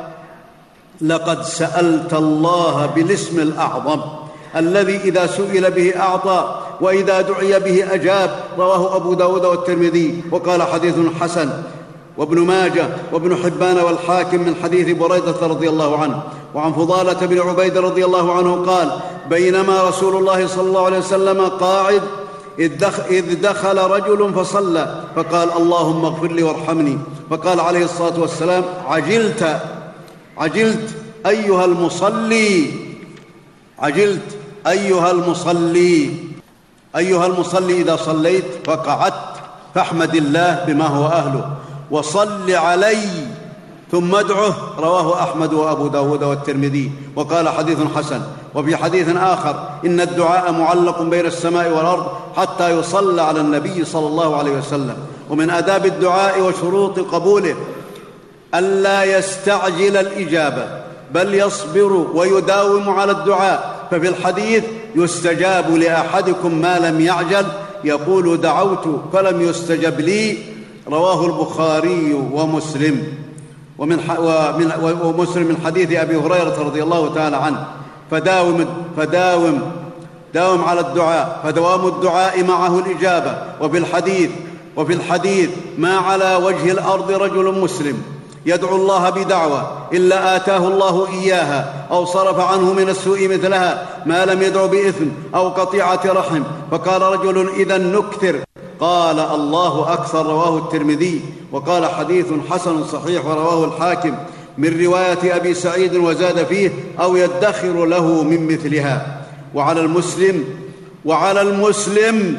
لقد 1.01 1.43
سألت 1.43 2.13
الله 2.13 2.85
بالاسم 2.95 3.39
الأعظم 3.39 3.99
الذي 4.55 4.97
إذا 4.97 5.27
سئل 5.27 5.71
به 5.71 5.99
أعطى 5.99 6.59
وإذا 6.81 7.21
دعي 7.21 7.59
به 7.59 7.93
أجاب 7.93 8.39
رواه 8.57 8.95
أبو 8.95 9.13
داود 9.13 9.45
والترمذي 9.45 10.23
وقال 10.31 10.63
حديث 10.63 10.95
حسن. 11.21 11.49
وابن 12.17 12.39
ماجه 12.39 12.87
وابن 13.13 13.35
حبان 13.35 13.77
والحاكم 13.77 14.39
من 14.39 14.55
حديث 14.63 14.97
بريدة 14.97 15.39
رضي 15.41 15.69
الله 15.69 15.97
عنه. 15.97 16.23
وعن 16.55 16.73
فضالة 16.73 17.25
بن 17.25 17.39
عبيد 17.39 17.77
رضي 17.77 18.05
الله 18.05 18.37
عنه 18.37 18.65
قال 18.65 18.91
بينما 19.29 19.83
رسول 19.83 20.15
الله 20.15 20.47
صلى 20.47 20.67
الله 20.67 20.85
عليه 20.85 20.97
وسلم 20.97 21.41
قاعد 21.41 22.01
إذ 22.59 23.41
دخل 23.41 23.77
رجل 23.77 24.33
فصلى 24.33 25.03
فقال 25.15 25.49
اللهم 25.57 26.05
اغفر 26.05 26.31
لي 26.31 26.43
وارحمني. 26.43 26.97
فقال 27.29 27.59
عليه 27.59 27.83
الصلاة 27.83 28.19
والسلام 28.19 28.63
عجلت 28.87 29.61
عجلت 30.37 30.89
أيها 31.25 31.65
المصلي 31.65 32.71
عجلت 33.79 34.37
أيها 34.67 35.11
المصلي. 35.11 36.28
أيها 36.95 37.25
المصلي 37.25 37.81
إذا 37.81 37.95
صليت 37.95 38.45
فقعدت 38.65 39.13
فاحمد 39.75 40.15
الله 40.15 40.63
بما 40.67 40.87
هو 40.87 41.05
أهله 41.05 41.49
وصل 41.91 42.51
علي 42.51 43.09
ثم 43.91 44.15
ادعه 44.15 44.55
رواه 44.79 45.23
أحمد 45.23 45.53
وأبو 45.53 45.87
داود 45.87 46.23
والترمذي 46.23 46.91
وقال 47.15 47.49
حديث 47.49 47.77
حسن. 47.95 48.21
وفي 48.55 48.75
حديث 48.75 49.15
آخر 49.17 49.69
إن 49.85 50.01
الدعاء 50.01 50.51
معلق 50.51 51.01
بين 51.01 51.25
السماء 51.25 51.69
والأرض 51.69 52.07
حتى 52.37 52.69
يصلى 52.69 53.21
على 53.21 53.39
النبي 53.39 53.85
صلى 53.85 54.07
الله 54.07 54.37
عليه 54.37 54.51
وسلم. 54.51 54.97
ومن 55.29 55.49
آداب 55.49 55.85
الدعاء 55.85 56.41
وشروط 56.41 56.99
قبوله 56.99 57.55
ألا 58.55 59.17
يستعجل 59.17 59.97
الإجابة 59.97 60.67
بل 61.11 61.33
يصبر 61.33 61.93
ويداوم 62.13 62.89
على 62.89 63.11
الدعاء. 63.11 63.87
ففي 63.91 64.07
الحديث 64.07 64.63
يستجاب 64.95 65.75
لأحدكم 65.75 66.61
ما 66.61 66.79
لم 66.79 67.01
يعجل 67.01 67.45
يقول 67.83 68.41
دعوت 68.41 69.01
فلم 69.13 69.41
يستجب 69.41 69.99
لي 69.99 70.37
رواه 70.87 71.25
البخاري 71.25 72.13
ومسلم. 72.13 73.03
ومن 73.77 73.99
ومن 74.19 74.71
ومسلم 75.03 75.43
من 75.43 75.57
حديث 75.65 75.91
أبي 75.91 76.15
هريرة 76.15 76.63
رضي 76.63 76.83
الله 76.83 77.13
تعالى 77.13 77.37
عنه. 77.37 77.67
فداوم 78.11 78.65
فداوم 78.97 79.61
داوم 80.33 80.63
على 80.63 80.79
الدعاء 80.79 81.41
فدوام 81.43 81.87
الدعاء 81.87 82.43
معه 82.43 82.79
الإجابة. 82.79 83.37
وفي 83.61 83.77
الحديث 83.77 84.29
وفي 84.75 84.93
الحديث 84.93 85.49
ما 85.77 85.97
على 85.97 86.35
وجه 86.35 86.71
الأرض 86.71 87.11
رجل 87.11 87.59
مسلم. 87.61 88.03
يدعو 88.45 88.75
الله 88.75 89.09
بدعوة 89.09 89.87
إلا 89.93 90.35
آتاه 90.35 90.67
الله 90.67 91.07
إياها 91.07 91.87
أو 91.91 92.05
صرف 92.05 92.39
عنه 92.39 92.73
من 92.73 92.89
السوء 92.89 93.27
مثلها 93.27 93.85
ما 94.05 94.25
لم 94.25 94.41
يدع 94.41 94.65
بإثم 94.65 95.05
أو 95.35 95.49
قطيعة 95.49 96.01
رحم. 96.05 96.43
فقال 96.71 97.01
رجل 97.01 97.49
إذا 97.49 97.77
نكثر. 97.77 98.39
قال 98.79 99.19
الله 99.19 99.93
أكثر 99.93 100.25
رواه 100.25 100.57
الترمذي. 100.57 101.21
وقال 101.51 101.85
حديث 101.85 102.25
حسن 102.49 102.83
صحيح 102.83 103.25
ورواه 103.25 103.65
الحاكم. 103.65 104.15
من 104.57 104.85
رواية 104.85 105.35
أبي 105.35 105.53
سعيد 105.53 105.95
وزاد 105.95 106.45
فيه 106.45 106.71
أو 106.99 107.15
يدخر 107.15 107.85
له 107.85 108.23
من 108.23 108.53
مثلها. 108.53 109.21
وعلى 109.55 109.81
المسلم 109.81 110.43
وعلى 111.05 111.41
المسلم 111.41 112.37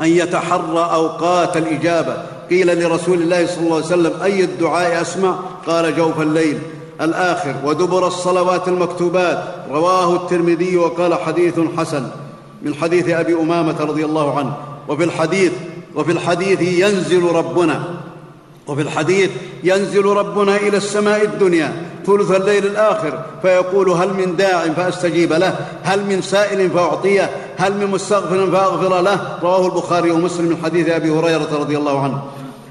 أن 0.00 0.06
يتحرى 0.06 0.88
أوقات 0.92 1.56
الإجابة. 1.56 2.33
قيل 2.50 2.84
لرسول 2.84 3.22
الله 3.22 3.46
صلى 3.46 3.64
الله 3.64 3.76
عليه 3.76 3.86
وسلم 3.86 4.22
أي 4.22 4.44
الدعاء 4.44 5.00
أسمع؟ 5.00 5.34
قال 5.66 5.96
جوف 5.96 6.20
الليل 6.20 6.58
الآخر 7.00 7.54
ودبر 7.64 8.06
الصلوات 8.06 8.68
المكتوبات 8.68 9.44
رواه 9.70 10.16
الترمذي 10.16 10.76
وقال 10.76 11.14
حديث 11.14 11.60
حسن 11.78 12.06
من 12.62 12.74
حديث 12.74 13.08
أبي 13.08 13.34
أمامة 13.34 13.80
رضي 13.80 14.04
الله 14.04 14.38
عنه. 14.38 14.56
وفي 14.88 15.04
الحديث 15.04 15.52
وفي 15.94 16.12
الحديث 16.12 16.62
ينزل 16.62 17.22
ربنا 17.22 17.84
وفي 18.66 18.82
الحديث 18.82 19.30
ينزل 19.64 20.04
ربنا 20.04 20.56
إلى 20.56 20.76
السماء 20.76 21.24
الدنيا 21.24 21.72
ثلث 22.06 22.30
الليل 22.30 22.66
الآخر 22.66 23.20
فيقول 23.42 23.90
هل 23.90 24.14
من 24.14 24.36
داع 24.36 24.68
فأستجيب 24.68 25.32
له 25.32 25.56
هل 25.82 26.04
من 26.04 26.22
سائل 26.22 26.70
فأعطيه 26.70 27.30
هل 27.56 27.72
من 27.76 27.86
مستغفر 27.86 28.50
فأغفر 28.52 29.00
له؟ 29.00 29.38
رواه 29.42 29.66
البخاري 29.66 30.10
ومسلم 30.10 30.46
من 30.46 30.56
حديث 30.64 30.88
أبي 30.88 31.10
هريرة 31.10 31.48
رضي 31.52 31.76
الله 31.78 32.00
عنه. 32.00 32.22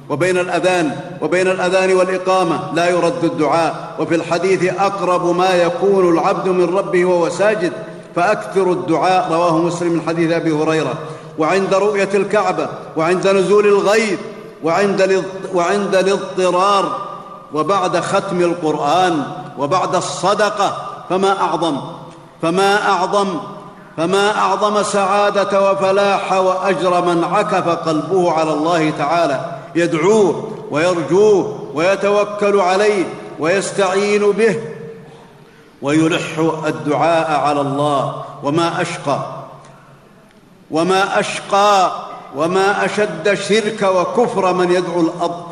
وبين 0.09 0.37
الأذان 0.37 0.91
وبين 1.21 1.47
الأذان 1.47 1.93
والإقامة 1.93 2.59
لا 2.73 2.89
يرد 2.89 3.23
الدعاء. 3.23 3.95
وفي 3.99 4.15
الحديث 4.15 4.73
أقرب 4.73 5.37
ما 5.37 5.53
يكون 5.55 6.13
العبد 6.13 6.47
من 6.47 6.75
ربه 6.75 7.05
وهو 7.05 7.29
ساجد 7.29 7.71
فاكثروا 8.15 8.73
الدعاء 8.73 9.31
رواه 9.31 9.57
مسلم 9.57 9.93
من 9.93 10.01
حديث 10.07 10.31
أبي 10.31 10.51
هريرة. 10.51 10.93
وعند 11.37 11.73
رؤية 11.73 12.09
الكعبة 12.13 12.67
وعند 12.97 13.27
نزول 13.27 13.67
الغيث 13.67 14.19
وعند 14.63 15.23
وعند 15.53 15.95
الاضطرار 15.95 16.97
وبعد 17.53 17.99
ختم 17.99 18.41
القرآن 18.41 19.23
وبعد 19.57 19.95
الصدقة 19.95 20.75
فما 21.09 21.41
أعظم 21.41 21.81
فما 22.41 22.89
أعظم 22.89 23.27
فما 23.97 24.37
أعظم 24.37 24.83
سعادة 24.83 25.71
وفلاح 25.71 26.33
وأجر 26.33 27.01
من 27.01 27.23
عكف 27.23 27.69
قلبه 27.69 28.31
على 28.31 28.53
الله 28.53 28.89
تعالى. 28.89 29.45
يدعوه 29.75 30.51
ويرجوه 30.71 31.69
ويتوكل 31.73 32.59
عليه 32.59 33.05
ويستعين 33.39 34.31
به 34.31 34.59
ويلح 35.81 36.39
الدعاء 36.65 37.39
على 37.39 37.61
الله. 37.61 38.23
وما 38.43 38.81
أشقى 38.81 39.19
وما 40.71 41.19
أشقى 41.19 41.91
وما 42.35 42.85
أشد 42.85 43.33
شرك 43.33 43.81
وكفر 43.81 44.53
من 44.53 44.71
يدعو 44.71 45.01
الأرض 45.01 45.43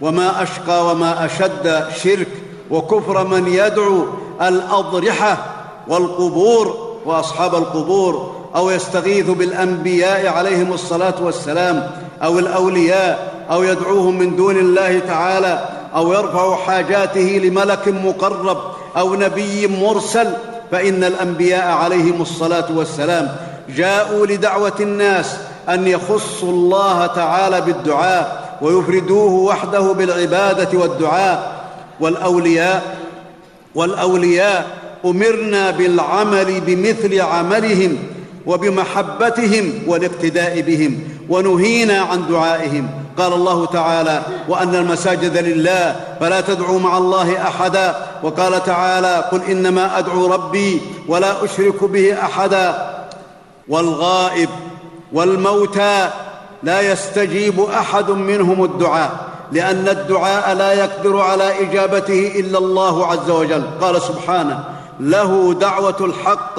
وما 0.00 0.42
أشقى 0.42 0.86
وما 0.86 1.24
أشد 1.24 1.84
شرك 2.02 2.28
وكفر 2.70 3.26
من 3.26 3.46
يدعو 3.46 4.06
الأضرحة 4.42 5.46
والقبور 5.88 6.90
وأصحاب 7.06 7.54
القبور 7.54 8.34
أو 8.56 8.70
يستغيث 8.70 9.30
بالأنبياء 9.30 10.26
عليهم 10.26 10.72
الصلاة 10.72 11.14
والسلام 11.22 11.90
أو 12.22 12.38
الأولياء 12.38 13.32
أو 13.50 13.62
يدعوهم 13.62 14.18
من 14.18 14.36
دون 14.36 14.56
الله 14.56 14.98
تعالى 14.98 15.68
أو 15.94 16.12
يرفع 16.12 16.56
حاجاته 16.56 17.40
لملك 17.44 17.88
مقرب 17.88 18.58
أو 18.96 19.14
نبي 19.14 19.66
مرسل 19.66 20.32
فإن 20.72 21.04
الأنبياء 21.04 21.72
عليهم 21.72 22.22
الصلاة 22.22 22.66
والسلام 22.76 23.36
جاءوا 23.68 24.26
لدعوة 24.26 24.72
الناس 24.80 25.36
أن 25.68 25.86
يخصوا 25.88 26.52
الله 26.52 27.06
تعالى 27.06 27.60
بالدعاء 27.60 28.56
ويفردوه 28.62 29.32
وحده 29.32 29.92
بالعبادة 29.92 30.78
والدعاء. 30.78 31.60
والاولياء 32.00 32.96
والأولياء 33.74 34.66
أمرنا 35.04 35.70
بالعمل 35.70 36.60
بمثل 36.60 37.20
عملهم 37.20 37.98
وبمحبتهم 38.46 39.72
والاقتداء 39.86 40.60
بهم 40.60 40.98
ونهينا 41.28 42.00
عن 42.00 42.28
دعائهم. 42.28 42.90
قال 43.18 43.32
الله 43.32 43.66
تعالى 43.66 44.22
وأن 44.48 44.74
المساجد 44.74 45.36
لله 45.36 45.96
فلا 46.20 46.40
تدعوا 46.40 46.80
مع 46.80 46.98
الله 46.98 47.42
أحدا. 47.42 47.94
وقال 48.22 48.64
تعالى 48.64 49.24
قل 49.32 49.42
إنما 49.50 49.98
أدعو 49.98 50.26
ربي 50.26 50.80
ولا 51.08 51.44
أشرك 51.44 51.84
به 51.84 52.22
أحدا. 52.22 52.96
والغائب 53.68 54.48
والموتى 55.12 56.10
لا 56.62 56.92
يستجيب 56.92 57.60
أحد 57.60 58.10
منهم 58.10 58.64
الدعاء 58.64 59.30
لأن 59.52 59.88
الدعاء 59.88 60.54
لا 60.54 60.72
يقدر 60.72 61.20
على 61.20 61.60
إجابته 61.60 62.32
إلا 62.36 62.58
الله 62.58 63.06
عز 63.06 63.30
وجل. 63.30 63.62
قال 63.80 64.02
سبحانه 64.02 64.64
له 65.00 65.54
دعوة 65.54 65.96
الحق 66.00 66.54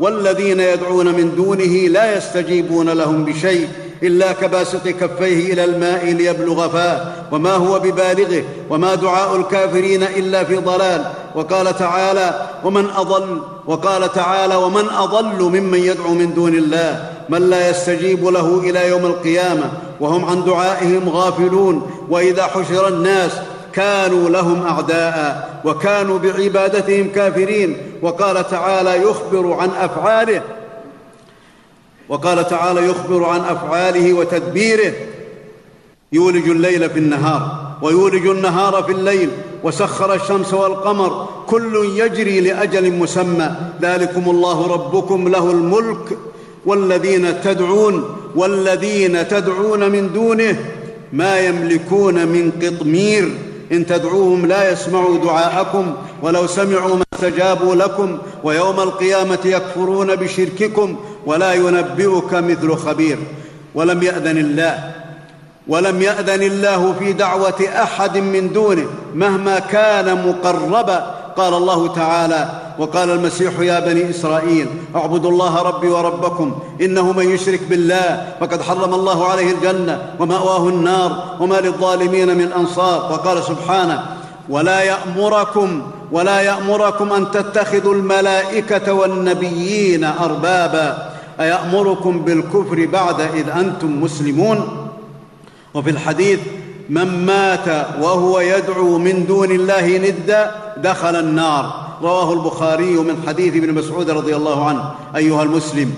والذين 0.00 0.60
يدعون 0.60 1.06
من 1.06 1.34
دونه 1.36 1.88
لا 1.88 2.16
يستجيبون 2.16 2.88
لهم 2.88 3.24
بشيء 3.24 3.68
إلا 4.02 4.32
كباسط 4.32 4.88
كفيه 4.88 5.52
إلى 5.52 5.64
الماء 5.64 6.04
ليبلغ 6.04 6.68
فاه 6.68 7.12
وما 7.32 7.52
هو 7.52 7.78
ببالغه 7.78 8.44
وما 8.70 8.94
دعاء 8.94 9.36
الكافرين 9.36 10.02
إلا 10.02 10.44
في 10.44 10.56
ضلال. 10.56 11.04
وقال 11.36 11.76
تعالى 11.78 12.48
ومن 12.64 12.90
أضل 12.96 13.42
وقال 13.66 14.12
تعالى 14.12 14.56
ومن 14.56 14.88
أضل 14.88 15.42
ممن 15.42 15.78
يدعو 15.78 16.14
من 16.14 16.34
دون 16.34 16.54
الله 16.54 17.10
من 17.28 17.50
لا 17.50 17.70
يستجيب 17.70 18.24
له 18.26 18.60
إلى 18.60 18.88
يوم 18.88 19.06
القيامة 19.06 19.70
وهم 20.00 20.24
عن 20.24 20.44
دعائهم 20.44 21.08
غافلون 21.08 21.90
وإذا 22.10 22.42
حشر 22.42 22.88
الناس 22.88 23.32
كانوا 23.72 24.28
لهم 24.28 24.66
أعداء 24.66 25.60
وكانوا 25.64 26.18
بعبادتهم 26.18 27.08
كافرين 27.14 27.76
وقال 28.02 28.48
تعالى 28.50 29.02
يخبر 29.02 29.52
عن 29.52 29.70
أفعاله 29.70 30.42
وقال 32.08 32.48
تعالى 32.48 32.86
يخبر 32.86 33.24
عن 33.24 33.40
أفعاله 33.40 34.12
وتدبيره 34.12 34.92
يولج 36.12 36.48
الليل 36.48 36.90
في 36.90 36.98
النهار 36.98 37.66
ويولج 37.82 38.26
النهار 38.26 38.82
في 38.82 38.92
الليل 38.92 39.30
وسخر 39.64 40.14
الشمس 40.14 40.54
والقمر 40.54 41.28
كل 41.46 41.90
يجري 41.96 42.40
لأجل 42.40 42.92
مسمى. 42.92 43.50
ذلكم 43.82 44.30
الله 44.30 44.66
ربكم 44.66 45.28
له 45.28 45.50
الملك. 45.50 46.18
والذين 46.66 47.40
تدعون 47.40 48.04
والذين 48.36 49.28
تدعون 49.28 49.90
من 49.90 50.12
دونه 50.12 50.58
ما 51.12 51.38
يملكون 51.38 52.14
من 52.14 52.52
قطمير. 52.62 53.28
إن 53.72 53.86
تدعوهم 53.86 54.46
لا 54.46 54.72
يسمعوا 54.72 55.18
دعاءكم 55.18 55.94
ولو 56.22 56.46
سمعوا 56.46 56.96
ما 56.96 57.04
استجابوا 57.14 57.74
لكم. 57.74 58.18
ويوم 58.44 58.80
القيامة 58.80 59.38
يكفرون 59.44 60.16
بشرككم 60.16 60.96
ولا 61.26 61.52
ينبئك 61.52 62.34
مثل 62.34 62.76
خبير. 62.76 63.18
ولم 63.74 64.02
يأذن 64.02 64.38
الله 64.38 64.95
ولم 65.68 66.02
يأذن 66.02 66.42
الله 66.42 66.94
في 66.98 67.12
دعوة 67.12 67.60
أحد 67.82 68.18
من 68.18 68.52
دونه 68.52 68.86
مهما 69.14 69.58
كان 69.58 70.28
مقربا. 70.28 71.16
قال 71.36 71.54
الله 71.54 71.94
تعالى 71.94 72.48
وقال 72.78 73.10
المسيح 73.10 73.60
يا 73.60 73.80
بني 73.80 74.10
إسرائيل 74.10 74.66
اعبدوا 74.96 75.30
الله 75.30 75.62
ربي 75.62 75.88
وربكم 75.88 76.58
إنه 76.80 77.12
من 77.12 77.30
يشرك 77.30 77.60
بالله 77.70 78.26
فقد 78.40 78.62
حرم 78.62 78.94
الله 78.94 79.28
عليه 79.28 79.50
الجنة 79.50 80.02
ومأواه 80.20 80.68
النار 80.68 81.36
وما 81.40 81.56
للظالمين 81.56 82.38
من 82.38 82.52
أنصار. 82.52 83.12
وقال 83.12 83.42
سبحانه 83.42 84.02
ولا 84.48 84.80
يأمركم 84.80 85.82
ولا 86.12 86.40
يأمركم 86.40 87.12
أن 87.12 87.30
تتخذوا 87.30 87.94
الملائكة 87.94 88.92
والنبيين 88.92 90.04
أربابا. 90.04 91.12
أيأمركم 91.40 92.24
بالكفر 92.24 92.86
بعد 92.92 93.20
إذ 93.20 93.48
أنتم 93.48 94.02
مسلمون؟ 94.02 94.85
وفي 95.76 95.90
الحديث 95.90 96.40
من 96.88 97.26
مات 97.26 97.86
وهو 98.00 98.40
يدعو 98.40 98.98
من 98.98 99.26
دون 99.26 99.50
الله 99.50 99.98
ندا 99.98 100.50
دخل 100.76 101.16
النار 101.16 101.86
رواه 102.02 102.32
البخاري 102.32 102.90
من 102.90 103.22
حديث 103.26 103.56
ابن 103.56 103.74
مسعود 103.74 104.10
رضي 104.10 104.36
الله 104.36 104.68
عنه. 104.68 104.90
أيها 105.16 105.42
المسلم 105.42 105.94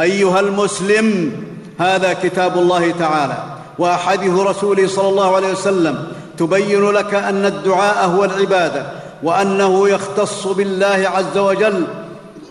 أيها 0.00 0.40
المسلم 0.40 1.32
هذا 1.78 2.12
كتاب 2.12 2.58
الله 2.58 2.90
تعالى 2.90 3.44
وأحاديث 3.78 4.34
رسوله 4.38 4.86
صلى 4.86 5.08
الله 5.08 5.36
عليه 5.36 5.52
وسلم 5.52 6.06
تبين 6.38 6.90
لك 6.90 7.14
أن 7.14 7.46
الدعاء 7.46 8.06
هو 8.06 8.24
العبادة 8.24 8.86
وأنه 9.22 9.88
يختص 9.88 10.46
بالله 10.46 11.10
عز 11.14 11.38
وجل 11.38 11.84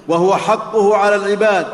وهو 0.07 0.35
حقه 0.35 0.97
على 0.97 1.15
العباد 1.15 1.65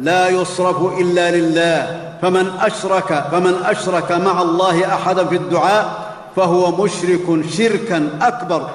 لا 0.00 0.28
يصرف 0.28 0.98
إلا 1.00 1.30
لله. 1.30 2.12
فمن 2.22 2.50
أشرك 2.60 3.24
فمن 3.32 3.54
أشرك 3.64 4.12
مع 4.12 4.42
الله 4.42 4.94
أحدا 4.94 5.24
في 5.24 5.36
الدعاء 5.36 6.14
فهو 6.36 6.84
مشرك 6.84 7.44
شركا 7.50 8.08
أكبر. 8.22 8.70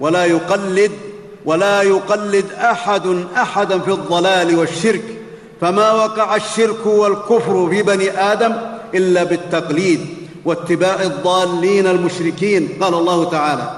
ولا 0.00 0.24
يقلد 0.24 0.92
ولا 1.44 1.82
يقلد 1.82 2.44
أحد 2.60 3.24
أحدا 3.36 3.78
في 3.78 3.90
الضلال 3.90 4.58
والشرك. 4.58 5.04
فما 5.60 5.92
وقع 5.92 6.36
الشرك 6.36 6.86
والكفر 6.86 7.68
في 7.70 7.82
بني 7.82 8.10
آدم 8.10 8.52
إلا 8.94 9.24
بالتقليد 9.24 10.06
واتباع 10.44 11.02
الضالين 11.02 11.86
المشركين. 11.86 12.68
قال 12.80 12.94
الله 12.94 13.30
تعالى 13.30 13.70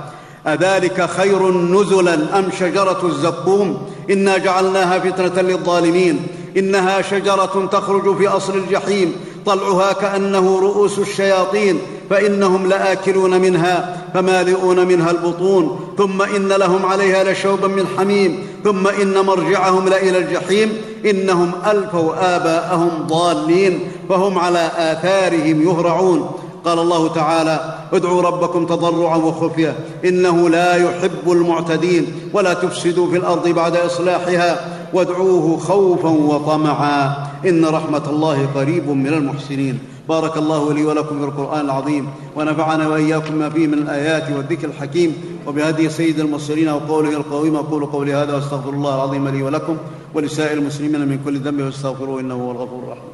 أذلك 0.46 1.10
خير 1.10 1.50
نزلا 1.52 2.38
أم 2.38 2.48
شجرة 2.60 3.06
الزقوم 3.06 3.90
إنا 4.10 4.38
جعلناها 4.38 4.98
فتنة 4.98 5.42
للظالمين. 5.42 6.26
إنها 6.56 7.02
شجرة 7.02 7.68
تخرج 7.72 8.16
في 8.16 8.28
أصل 8.28 8.56
الجحيم 8.56 9.12
طلعها 9.46 9.92
كأنه 9.92 10.60
رؤوس 10.60 10.98
الشياطين 10.98 11.78
فإنهم 12.10 12.66
لآكلون 12.66 13.40
منها 13.40 13.96
فمالئون 14.14 14.86
منها 14.86 15.10
البطون 15.10 15.80
ثم 15.98 16.22
إن 16.22 16.48
لهم 16.48 16.86
عليها 16.86 17.32
لشوبا 17.32 17.68
من 17.68 17.86
حميم 17.98 18.46
ثم 18.64 18.86
إن 18.86 19.18
مرجعهم 19.18 19.88
لإلى 19.88 20.18
الجحيم 20.18 20.72
إنهم 21.06 21.52
ألفوا 21.66 22.36
آباءهم 22.36 22.90
ضالين 23.06 23.80
فهم 24.08 24.38
على 24.38 24.70
آثارهم 24.76 25.62
يهرعون. 25.62 26.30
قال 26.64 26.78
الله 26.78 27.08
تعالى 27.08 27.74
ادعوا 27.92 28.22
ربكم 28.22 28.66
تضرعا 28.66 29.16
وخفية 29.16 29.76
إنه 30.04 30.48
لا 30.48 30.76
يحب 30.76 31.32
المعتدين 31.32 32.12
ولا 32.32 32.54
تفسدوا 32.54 33.10
في 33.10 33.16
الأرض 33.16 33.48
بعد 33.48 33.76
إصلاحها 33.76 34.79
وادعوه 34.92 35.58
خوفا 35.58 36.08
وطمعا. 36.08 37.30
إن 37.46 37.64
رحمة 37.64 38.10
الله 38.10 38.46
قريب 38.54 38.88
من 38.88 39.06
المحسنين. 39.06 39.78
بارك 40.08 40.36
الله 40.36 40.72
لي 40.72 40.84
ولكم 40.84 41.18
في 41.18 41.24
القرآن 41.24 41.60
العظيم. 41.60 42.08
ونفعنا 42.36 42.88
وإياكم 42.88 43.34
ما 43.34 43.50
فيه 43.50 43.66
من 43.66 43.74
الآيات 43.74 44.36
والذكر 44.36 44.68
الحكيم. 44.68 45.14
وبهدي 45.46 45.88
سيد 45.88 46.20
المرسلين 46.20 46.68
وقوله 46.68 47.10
القويم 47.10 47.56
أقول 47.56 47.86
قولي 47.86 48.14
هذا 48.14 48.34
وأستغفر 48.34 48.70
الله 48.70 48.94
العظيم 48.94 49.28
لي 49.28 49.42
ولكم 49.42 49.76
ولسائر 50.14 50.58
المسلمين 50.58 51.08
من 51.08 51.18
كل 51.24 51.38
ذنب 51.38 51.70
فاستغفروه 51.70 52.20
إنه 52.20 52.34
هو 52.34 52.50
الغفور 52.50 52.82
الرحيم. 52.84 53.10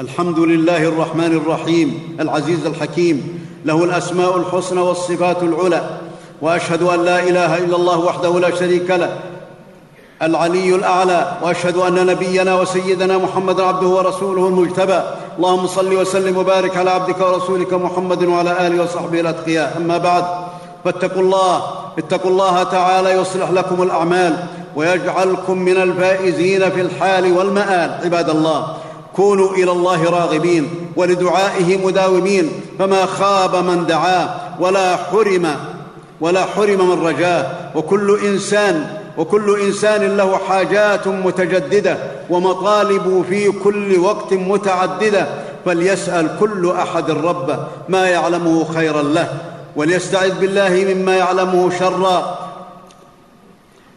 الحمد 0.00 0.38
لله 0.38 0.88
الرحمن 0.88 1.32
الرحيم. 1.32 2.16
العزيز 2.20 2.66
الحكيم. 2.66 3.44
له 3.64 3.84
الأسماء 3.84 4.36
الحسنى 4.36 4.80
والصفات 4.80 5.42
العلى. 5.42 6.00
وأشهد 6.42 6.82
أن 6.82 7.04
لا 7.04 7.22
إله 7.22 7.58
إلا 7.58 7.76
الله 7.76 7.98
وحده 7.98 8.40
لا 8.40 8.56
شريك 8.56 8.90
له 8.90 9.12
العلي 10.22 10.74
الأعلى 10.74 11.32
وأشهد 11.42 11.76
أن 11.76 12.06
نبينا 12.06 12.60
وسيدنا 12.60 13.18
محمدا 13.18 13.64
عبده 13.64 13.86
ورسوله 13.86 14.48
المجتبى. 14.48 15.00
اللهم 15.38 15.66
صل 15.66 15.94
وسلم 15.94 16.36
وبارك 16.36 16.76
على 16.76 16.90
عبدك 16.90 17.20
ورسولك 17.20 17.72
محمد 17.74 18.24
وعلى 18.24 18.66
آله 18.66 18.82
وصحبه 18.82 19.20
الأتقياء. 19.20 19.76
أما 19.76 19.98
بعد 19.98 20.24
فاتقوا 20.84 21.22
الله 21.22 21.62
اتقوا 21.98 22.30
الله 22.30 22.62
تعالى 22.62 23.10
يصلح 23.10 23.50
لكم 23.50 23.82
الأعمال 23.82 24.36
ويجعلكم 24.76 25.58
من 25.58 25.76
الفائزين 25.76 26.70
في 26.70 26.80
الحال 26.80 27.32
والمآل. 27.32 28.00
عباد 28.04 28.30
الله 28.30 28.66
كونوا 29.16 29.52
إلى 29.54 29.72
الله 29.72 30.10
راغبين 30.10 30.70
ولدعائه 30.96 31.86
مداومين 31.86 32.50
فما 32.78 33.06
خاب 33.06 33.56
من 33.56 33.86
دعاه 33.86 34.28
ولا 34.60 34.96
حرم 34.96 35.46
ولا 36.20 36.44
حرم 36.44 36.90
من 36.90 37.06
رجاه 37.06 37.46
وكل 37.74 38.18
إنسان 38.24 38.96
وكل 39.18 39.60
إنسان 39.60 40.16
له 40.16 40.38
حاجات 40.48 41.08
متجددة 41.08 41.98
ومطالب 42.30 43.24
في 43.28 43.52
كل 43.52 43.98
وقت 43.98 44.32
متعددة. 44.32 45.26
فليسأل 45.64 46.36
كل 46.40 46.70
أحد 46.70 47.10
ربه 47.10 47.58
ما 47.88 48.06
يعلمه 48.06 48.64
خيرا 48.74 49.02
له 49.02 49.28
وليستعذ 49.76 50.40
بالله 50.40 50.94
مما 50.94 51.16
يعلمه 51.16 51.70
شرا. 51.78 52.38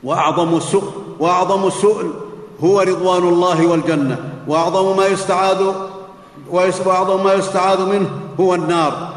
وأعظم 0.04 0.58
السؤل 0.58 0.92
وأعظم 1.20 1.68
السؤل 1.68 2.14
هو 2.64 2.82
رضوان 2.82 3.24
الله 3.24 3.68
والجنة. 3.68 4.18
وأعظم 4.48 4.98
ما 4.98 5.06
يستعاذ 5.06 5.62
وأعظم 6.52 7.24
ما 7.24 7.34
يستعاذ 7.34 7.82
منه 7.82 8.10
هو 8.40 8.56
النار. 8.56 9.11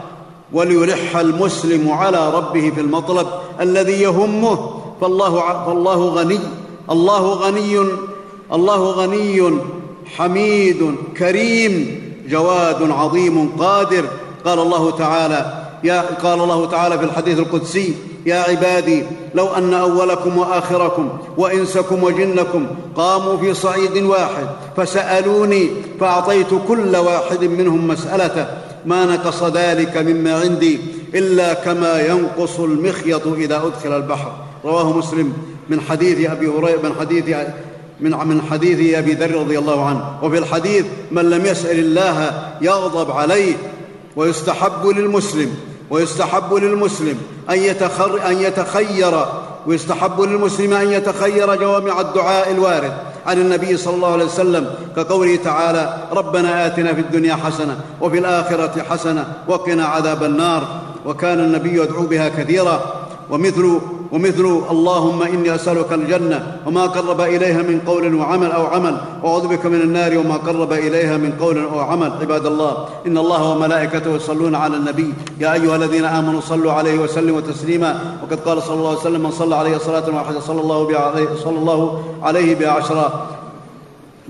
وليلح 0.55 1.17
المسلم 1.17 1.93
على 1.93 2.31
ربه 2.31 2.73
في 2.75 2.81
المطلب 2.81 3.27
الذي 3.61 3.93
يهمه. 3.93 4.81
فالله, 5.01 5.65
فالله 5.67 6.09
غني 6.09 6.39
الله 6.91 7.33
غني 7.33 7.79
الله 8.53 8.91
غني 8.91 9.59
حميد 10.17 10.95
كريم 11.19 12.01
جواد 12.29 12.91
عظيم 12.91 13.53
قادر. 13.59 14.05
قال 14.45 14.59
الله 14.59 14.91
تعالى 14.91 15.65
يا 15.85 16.01
قال 16.23 16.41
الله 16.41 16.67
تعالى 16.67 16.99
في 16.99 17.05
الحديث 17.05 17.39
القدسي 17.39 17.95
يا 18.27 18.37
عبادي 18.37 19.03
لو 19.35 19.47
أن 19.47 19.75
أولكم 19.75 20.39
وآخركم 20.39 21.09
وإنسكم 21.37 22.05
وجنكم 22.05 22.67
قاموا 22.97 23.37
في 23.37 23.55
صعيد 23.55 24.03
واحد 24.03 24.47
فسألوني 24.77 25.69
فأعطيت 26.01 26.47
كل 26.69 26.97
واحد 26.97 27.45
منهم 27.45 27.89
مسألته. 27.89 28.47
ما 28.87 29.05
نقص 29.05 29.43
ذلك 29.43 29.97
مما 29.97 30.41
عندي 30.41 30.81
إلا 31.15 31.55
كما 31.55 32.01
ينقص 32.01 32.61
المخيط 32.61 33.27
إذا 33.27 33.57
أدخل 33.57 33.97
البحر. 33.97 34.33
رواه 34.65 34.99
مسلم 34.99 35.33
من 35.69 35.81
حديث 35.81 36.31
أبي 36.31 36.49
هريرة 36.49 36.81
من 36.83 36.95
حديث 37.01 37.25
من 38.01 38.11
من 38.11 38.43
حديث 38.51 38.95
أبي 38.95 39.13
ذر 39.13 39.41
رضي 39.41 39.59
الله 39.59 39.87
عنه. 39.87 40.19
وفي 40.23 40.39
الحديث 40.39 40.85
من 41.11 41.31
لم 41.31 41.47
يسأل 41.47 41.79
الله 41.79 42.43
يغضب 42.61 43.11
عليه 43.11 43.55
ويستحب 44.17 44.87
للمسلم 44.87 45.55
ويستحب 45.91 46.55
للمسلم 46.55 47.19
أن, 47.51 47.59
يتخر 47.59 48.29
أن 48.29 48.41
يتخير 48.41 49.27
ويستحب 49.67 50.21
للمسلم 50.21 50.73
أن 50.73 50.93
يتخير 50.93 51.55
جوامع 51.55 52.01
الدعاء 52.01 52.51
الوارد. 52.51 52.93
عن 53.27 53.39
النبي 53.41 53.77
صلى 53.77 53.95
الله 53.95 54.13
عليه 54.13 54.25
وسلم 54.25 54.75
كقوله 54.97 55.37
تعالى 55.37 55.97
ربنا 56.13 56.67
آتنا 56.67 56.95
في 56.95 57.01
الدنيا 57.01 57.35
حسنة 57.35 57.77
وفي 58.01 58.19
الآخرة 58.19 58.83
حسنة 58.91 59.25
وقنا 59.49 59.85
عذاب 59.85 60.25
النار. 60.25 60.81
وكان 61.07 61.41
النبي 61.41 61.83
يدعو 61.83 62.07
بها 62.07 62.29
كثيرا 62.29 62.81
ومثل 63.31 63.81
ومثل 64.15 64.63
اللهم 64.71 65.23
إني 65.23 65.55
أسألك 65.55 65.93
الجنة 65.93 66.57
وما 66.67 66.87
قرب 66.87 67.21
إليها 67.21 67.63
من 67.63 67.81
قول 67.87 68.15
وعمل 68.15 68.53
أو 68.53 68.67
عمل. 68.67 68.97
واعوذ 69.23 69.49
بك 69.49 69.67
من 69.67 69.81
النار 69.81 70.19
وما 70.19 70.37
قرب 70.37 70.73
إليها 70.73 71.17
من 71.17 71.33
قول 71.41 71.59
أو 71.59 71.81
عمل. 71.81 72.13
عباد 72.21 72.47
الله 72.47 72.87
إن 73.07 73.19
الله 73.19 73.51
وملائكته 73.51 74.17
يصلون 74.17 74.55
على 74.55 74.77
النبي. 74.77 75.15
يا 75.41 75.53
أيها 75.53 75.77
الذين 75.77 76.05
آمنوا 76.05 76.41
صلوا 76.41 76.73
عليه 76.73 76.99
وسلموا 76.99 77.41
تسليما. 77.41 78.19
وقد 78.23 78.41
قال 78.41 78.63
صلى 78.63 78.75
الله 78.75 78.89
عليه 78.89 78.99
وسلم 78.99 79.23
من 79.23 79.31
صلى 79.31 79.57
عليه 79.57 79.79
صلاة 79.79 80.15
واحدة 80.15 80.41
صلى 80.41 80.61
الله 80.61 80.99
عليه 80.99 81.29
صلى 81.45 81.59
الله 81.59 82.03
عليه 82.23 82.55
بها 82.55 82.83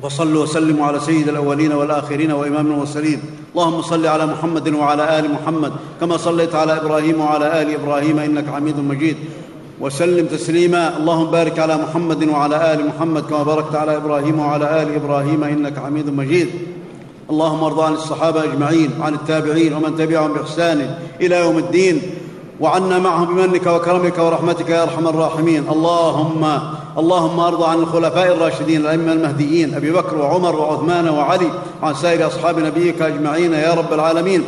وصلوا 0.03 0.43
وسلموا 0.43 0.87
على 0.87 1.01
سيد 1.01 1.29
الأولين 1.29 1.73
والآخرين 1.73 2.33
وإمام 2.33 2.67
المرسلين. 2.67 3.21
اللهم 3.55 3.83
صل 3.83 4.07
على 4.07 4.27
محمد 4.27 4.75
وعلى 4.75 5.19
آل 5.19 5.33
محمد. 5.33 5.73
كما 6.01 6.17
صليت 6.17 6.55
على 6.55 6.77
إبراهيم 6.77 7.21
وعلى 7.21 7.63
آل 7.63 7.75
إبراهيم 7.75 8.19
إنك 8.19 8.45
حميد 8.51 8.79
مجيد. 8.79 9.17
وسلم 9.81 10.27
تسليما. 10.27 10.97
اللهم 10.97 11.31
بارك 11.31 11.59
على 11.59 11.77
محمد 11.77 12.29
وعلى 12.29 12.73
آل 12.73 12.87
محمد 12.87 13.23
كما 13.23 13.43
باركت 13.43 13.75
على 13.75 13.97
إبراهيم 13.97 14.41
وعلى 14.41 14.83
آل 14.83 14.95
إبراهيم 14.95 15.45
إنك 15.45 15.79
حميد 15.79 16.11
مجيد. 16.11 16.49
اللهم 17.31 17.65
ارض 17.65 17.81
عن 17.81 17.93
الصحابة 17.93 18.45
أجمعين 18.45 18.91
وعن 19.01 19.15
التابعين 19.15 19.75
ومن 19.75 19.97
تبعهم 19.97 20.33
بإحسان 20.33 20.95
إلى 21.21 21.41
يوم 21.41 21.59
الدين. 21.59 22.03
وعنا 22.61 22.99
معهم 22.99 23.35
بمنك 23.35 23.67
وكرمك 23.67 24.19
ورحمتك 24.19 24.71
يا 24.71 24.83
أرحم 24.83 25.09
الراحمين. 25.09 25.65
اللهم 25.71 26.61
اللهم 26.99 27.41
أرض 27.41 27.63
عن 27.63 27.79
الخلفاء 27.79 28.33
الراشدين 28.33 28.81
الأئمة 28.81 29.13
المهديين 29.13 29.75
أبي 29.75 29.91
بكر 29.91 30.19
وعمر 30.19 30.57
وعثمان 30.57 31.09
وعلي 31.09 31.51
وعن 31.83 31.95
سائر 31.95 32.27
أصحاب 32.27 32.59
نبيك 32.59 33.03
أجمعين 33.03 33.53
يا 33.53 33.75
رب 33.75 33.93
العالمين. 33.93 34.45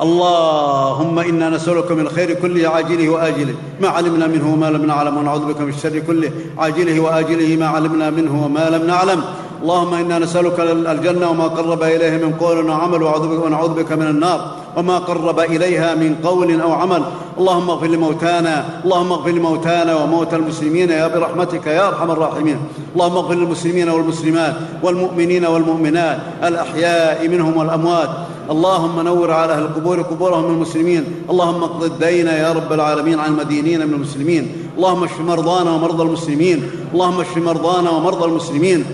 اللهم 0.00 1.18
إنا 1.18 1.50
نسألك 1.50 1.92
من 1.92 2.00
الخير 2.00 2.34
كله 2.34 2.68
عاجله 2.68 3.08
وآجله 3.08 3.54
ما 3.80 3.88
علمنا 3.88 4.26
منه 4.26 4.52
وما 4.52 4.70
لم 4.70 4.86
نعلم 4.86 5.16
ونعوذ 5.16 5.44
بك 5.44 5.60
من 5.60 5.68
الشر 5.68 5.98
كله 5.98 6.30
عاجله 6.58 7.00
وآجله 7.00 7.56
ما 7.56 7.66
علمنا 7.66 8.10
منه 8.10 8.44
وما 8.44 8.70
لم 8.70 8.86
نعلم. 8.86 9.20
اللهم 9.62 9.94
إنا 9.94 10.18
نسألك 10.18 10.60
الجنة 10.60 11.30
وما 11.30 11.44
قرب 11.44 11.82
إليها 11.82 12.18
من 12.18 12.32
قول 12.40 12.70
وعمل 12.70 13.02
ونعوذ 13.02 13.74
بك 13.74 13.92
من 13.92 14.06
النار 14.06 14.40
وما 14.76 14.98
قرب 14.98 15.40
إليها 15.40 15.94
من 15.94 16.14
قول 16.24 16.60
أو 16.60 16.72
عمل. 16.72 17.02
اللهم 17.38 17.70
اغفر 17.70 17.86
لموتانا 17.86 18.64
اللهم 18.84 19.12
اغفر 19.12 19.30
لموتانا 19.30 19.94
وموتى 19.96 20.36
المسلمين 20.36 20.90
يا 20.90 21.06
برحمتك 21.08 21.66
يا 21.66 21.88
أرحم 21.88 22.10
الراحمين. 22.10 22.58
اللهم 22.94 23.16
اغفر 23.16 23.34
للمسلمين 23.34 23.88
والمسلمات 23.88 24.54
والمؤمنين 24.82 25.44
والمؤمنات 25.46 26.18
الأحياء 26.44 27.28
منهم 27.28 27.56
والأموات. 27.56 28.10
اللهم 28.50 29.00
نور 29.00 29.30
على 29.30 29.52
أهل 29.52 29.62
القبور 29.62 30.02
قبورهم 30.02 30.44
من 30.44 30.54
المسلمين. 30.54 31.04
اللهم 31.30 31.62
اقض 31.62 31.84
الدين 31.84 32.26
يا 32.26 32.52
رب 32.52 32.72
العالمين 32.72 33.18
عن 33.18 33.30
المدينين 33.30 33.86
من 33.86 33.94
المسلمين. 33.94 34.52
اللهم 34.76 35.04
اشف 35.04 35.20
مرضانا 35.20 35.70
ومرضى 35.70 36.02
المسلمين. 36.02 36.70
اللهم 36.94 37.20
اشف 37.20 37.36
مرضانا 37.36 37.90
ومرضى 37.90 38.24
المسلمين. 38.24 38.84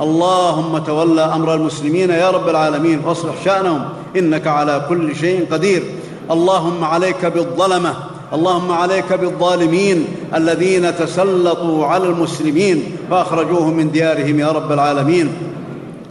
اللهم 0.00 0.78
تولى 0.78 1.20
أمر 1.20 1.54
المسلمين 1.54 2.10
يا 2.10 2.30
رب 2.30 2.48
العالمين 2.48 3.00
واصلح 3.06 3.34
شأنهم. 3.44 3.82
إنك 4.16 4.46
على 4.46 4.86
كل 4.88 5.16
شيء 5.16 5.46
قدير. 5.52 5.82
اللهم 6.30 6.84
عليك 6.84 7.26
بالظلمة. 7.26 7.94
اللهم 8.32 8.72
عليك 8.72 9.12
بالظالمين 9.12 10.06
الذين 10.34 10.96
تسلطوا 10.96 11.86
على 11.86 12.06
المسلمين 12.06 12.96
فأخرجوهم 13.10 13.76
من 13.76 13.90
ديارهم 13.90 14.40
يا 14.40 14.48
رب 14.48 14.72
العالمين. 14.72 15.28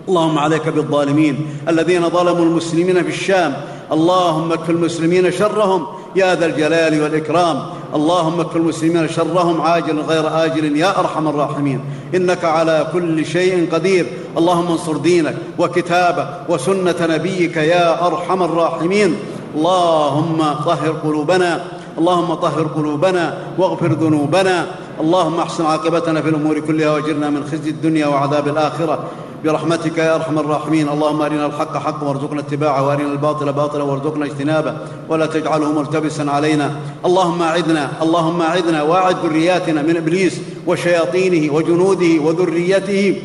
اللهم 0.10 0.38
عليك 0.40 0.70
بالظالمين 0.70 1.48
الذين 1.68 2.10
ظلموا 2.10 2.46
المسلمين 2.46 3.04
في 3.04 3.10
الشام. 3.10 3.54
اللهم 3.92 4.52
اكف 4.52 4.70
المسلمين 4.70 5.32
شرهم 5.32 5.88
يا 6.16 6.36
ذا 6.36 6.46
الجلال 6.46 7.02
والإكرام. 7.02 7.58
اللهم 7.96 8.40
اكف 8.40 8.56
المسلمين 8.56 9.10
شرهم 9.10 9.62
عاجلا 9.62 10.02
غير 10.02 10.46
آجل 10.46 10.78
يا 10.78 11.00
أرحم 11.00 11.28
الراحمين. 11.28 11.82
إنك 12.16 12.46
على 12.46 12.88
كل 12.94 13.26
شيء 13.26 13.70
قدير. 13.72 14.06
اللهم 14.38 14.72
انصر 14.72 14.98
دينك 14.98 15.36
وكتابك 15.60 16.28
وسنة 16.50 16.96
نبيك 17.02 17.58
يا 17.58 18.08
أرحم 18.08 18.44
الراحمين. 18.44 19.16
اللهم 19.56 20.38
طهر 20.66 20.92
قلوبنا 21.04 21.62
اللهم 21.98 22.34
طهر 22.34 22.64
قلوبنا 22.64 23.38
واغفر 23.58 23.92
ذنوبنا. 23.94 24.66
اللهم 25.00 25.40
أحسن 25.40 25.66
عاقبتنا 25.66 26.22
في 26.22 26.30
الأمور 26.30 26.60
كلها 26.60 26.92
واجرنا 26.92 27.30
من 27.30 27.44
خزي 27.52 27.70
الدنيا 27.70 28.08
وعذاب 28.08 28.48
الآخرة. 28.48 29.04
برحمتك 29.44 29.98
يا 29.98 30.16
أرحم 30.16 30.40
الراحمين. 30.40 30.90
اللهم 30.90 31.22
أرنا 31.22 31.46
الحق 31.46 31.78
حقا 31.78 32.08
وارزقنا 32.08 32.40
اتباعه 32.40 32.88
وأرنا 32.88 33.12
الباطل 33.12 33.54
باطلا 33.54 33.84
وارزقنا 33.84 34.26
اجتنابه 34.26 34.74
ولا 35.10 35.26
تجعله 35.26 35.80
ملتبسا 35.80 36.22
علينا. 36.22 36.76
اللهم 37.06 37.42
اعذنا 37.42 37.90
اللهم 38.02 38.42
اعذنا 38.42 38.84
وأعد 38.84 39.16
ذرياتنا 39.26 39.82
من 39.82 39.98
إبليس 39.98 40.42
وشياطينه 40.68 41.54
وجنوده 41.54 42.22
وذريته 42.22 43.22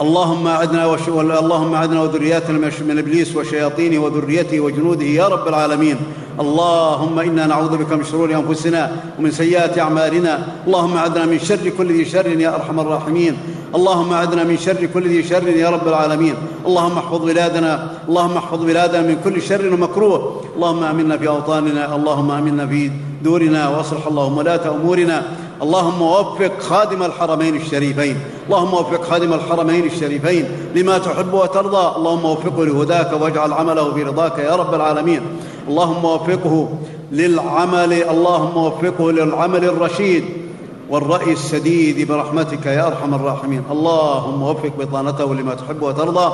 اللهم 0.00 0.46
اعذنا 0.46 0.86
وش... 0.86 1.08
اللهم 1.08 1.74
اعذنا 1.74 2.02
وذرياتنا 2.02 2.58
من 2.58 2.98
إبليس 2.98 3.36
وشياطينه 3.36 3.98
وذريته 3.98 4.60
وجنوده 4.60 5.04
يا 5.04 5.28
رب 5.28 5.48
العالمين. 5.48 5.96
اللهم 6.40 7.18
إنا 7.18 7.46
نعوذ 7.46 7.76
بك 7.76 7.92
من 7.92 8.04
شرور 8.04 8.34
أنفسنا 8.34 8.92
ومن 9.18 9.30
سيئات 9.30 9.78
أعمالنا. 9.78 10.46
اللهم 10.66 10.96
اعذنا 10.96 11.26
من 11.26 11.38
شر 11.38 11.68
كل 11.78 11.92
ذي 11.92 12.04
شر 12.04 12.26
يا 12.26 12.54
أرحم 12.54 12.80
الراحمين. 12.80 13.36
اللهم 13.74 14.12
اعذنا 14.12 14.44
من 14.44 14.58
شر 14.58 14.86
كل 14.94 15.08
ذي 15.08 15.22
شر 15.22 15.48
يا 15.48 15.70
رب 15.70 15.88
العالمين. 15.88 16.34
اللهم 16.66 16.98
احفظ 16.98 17.24
بلادنا. 17.24 17.90
اللهم 18.08 18.36
احفظ 18.36 18.64
بلادنا 18.64 19.02
من 19.02 19.16
كل 19.24 19.42
شر 19.42 19.74
ومكروه. 19.74 20.40
اللهم 20.56 20.82
آمنا 20.82 21.18
في 21.18 21.28
أوطاننا. 21.28 21.96
اللهم 21.96 22.30
آمنا 22.30 22.66
في 22.66 22.90
دورنا. 23.22 23.68
وأصلح 23.68 24.06
اللهم 24.06 24.38
ولاة 24.38 24.74
أمورنا. 24.74 25.22
اللهم 25.64 26.02
وفق 26.02 26.52
خادم 26.60 27.02
الحرمين 27.02 27.56
الشريفين. 27.56 28.16
اللهم 28.46 28.74
وفق 28.74 29.02
خادم 29.02 29.32
الحرمين 29.32 29.84
الشريفين 29.84 30.44
لما 30.74 30.98
تحب 30.98 31.34
وترضى. 31.34 31.96
اللهم 31.96 32.24
وفقه 32.24 32.64
لهداك 32.64 33.10
واجعل 33.20 33.52
عمله 33.52 33.94
في 33.94 34.02
رضاك 34.02 34.38
يا 34.38 34.56
رب 34.56 34.74
العالمين. 34.74 35.20
اللهم 35.68 36.04
وفقه 36.04 36.68
للعمل. 37.12 37.92
اللهم 37.92 38.56
وفقه 38.56 39.12
للعمل 39.12 39.64
الرشيد 39.64 40.24
والرأي 40.90 41.32
السديد 41.32 42.08
برحمتك 42.08 42.66
يا 42.66 42.86
أرحم 42.86 43.14
الراحمين. 43.14 43.62
اللهم 43.70 44.42
وفق 44.42 44.72
بطانته 44.78 45.34
لما 45.34 45.54
تحب 45.54 45.82
وترضى. 45.82 46.28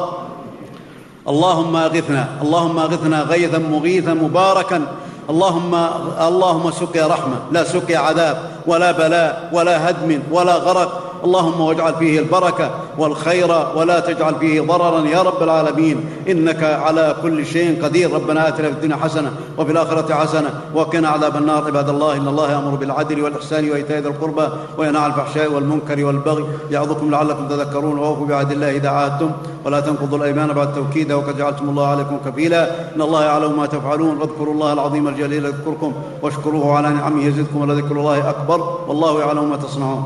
اللهم 1.28 1.76
أغثنا. 1.76 2.28
اللهم 2.42 2.78
أغثنا 2.78 3.22
غيثا 3.22 3.58
مغيثا 3.58 4.14
مباركا. 4.14 4.86
اللهم 5.30 5.74
اللهم 6.20 6.70
سقيا 6.70 7.06
رحمة 7.06 7.36
لا 7.52 7.64
سقيا 7.64 7.98
عذاب 7.98 8.36
ولا 8.66 8.90
بلاء 8.92 9.48
ولا 9.52 9.90
هدم 9.90 10.22
ولا 10.30 10.54
غرق. 10.54 11.09
اللهم 11.24 11.60
واجعل 11.60 11.94
فيه 11.94 12.18
البركة 12.18 12.70
والخير 12.98 13.48
ولا 13.76 14.00
تجعل 14.00 14.34
فيه 14.34 14.60
ضررا 14.60 15.00
يا 15.00 15.22
رب 15.22 15.42
العالمين. 15.42 16.04
إنك 16.28 16.62
على 16.64 17.16
كل 17.22 17.46
شيء 17.46 17.84
قدير. 17.84 18.14
ربنا 18.14 18.48
آتنا 18.48 18.68
في 18.68 18.74
الدنيا 18.74 18.96
حسنة 18.96 19.32
وفي 19.58 19.72
الآخرة 19.72 20.14
حسنة 20.14 20.50
وقنا 20.74 21.08
عذاب 21.08 21.36
النار. 21.36 21.64
عباد 21.64 21.88
الله 21.88 22.16
إن 22.16 22.28
الله 22.28 22.52
يأمر 22.52 22.74
بالعدل 22.74 23.22
والإحسان 23.22 23.70
وإيتاء 23.70 23.98
ذي 23.98 24.08
القربى 24.08 24.48
وينهى 24.78 25.02
عن 25.02 25.10
الفحشاء 25.10 25.52
والمنكر 25.52 26.04
والبغي 26.04 26.44
يعظكم 26.70 27.10
لعلكم 27.10 27.48
تذكرون. 27.48 27.98
وأوفوا 27.98 28.26
بعهد 28.26 28.52
الله 28.52 28.70
إذا 28.76 28.88
عاهدتم. 28.88 29.30
ولا 29.64 29.80
تنقضوا 29.80 30.18
الأيمان 30.18 30.52
بعد 30.52 30.74
توكيدها 30.74 31.16
وقد 31.16 31.38
جعلتم 31.38 31.68
الله 31.68 31.86
عليكم 31.86 32.16
كفيلا. 32.26 32.94
إن 32.96 33.02
الله 33.02 33.24
يعلم 33.24 33.56
ما 33.56 33.66
تفعلون. 33.66 34.18
واذكروا 34.18 34.54
الله 34.54 34.72
العظيم 34.72 35.08
الجليل 35.08 35.44
يذكركم. 35.44 35.92
واشكروه 36.22 36.76
على 36.76 36.88
نعمه 36.88 37.24
يزدكم 37.24 37.60
ولذكر 37.60 37.96
الله 37.96 38.30
أكبر. 38.30 38.78
والله 38.88 39.20
يعلم 39.20 39.50
ما 39.50 39.56
تصنعون. 39.56 40.04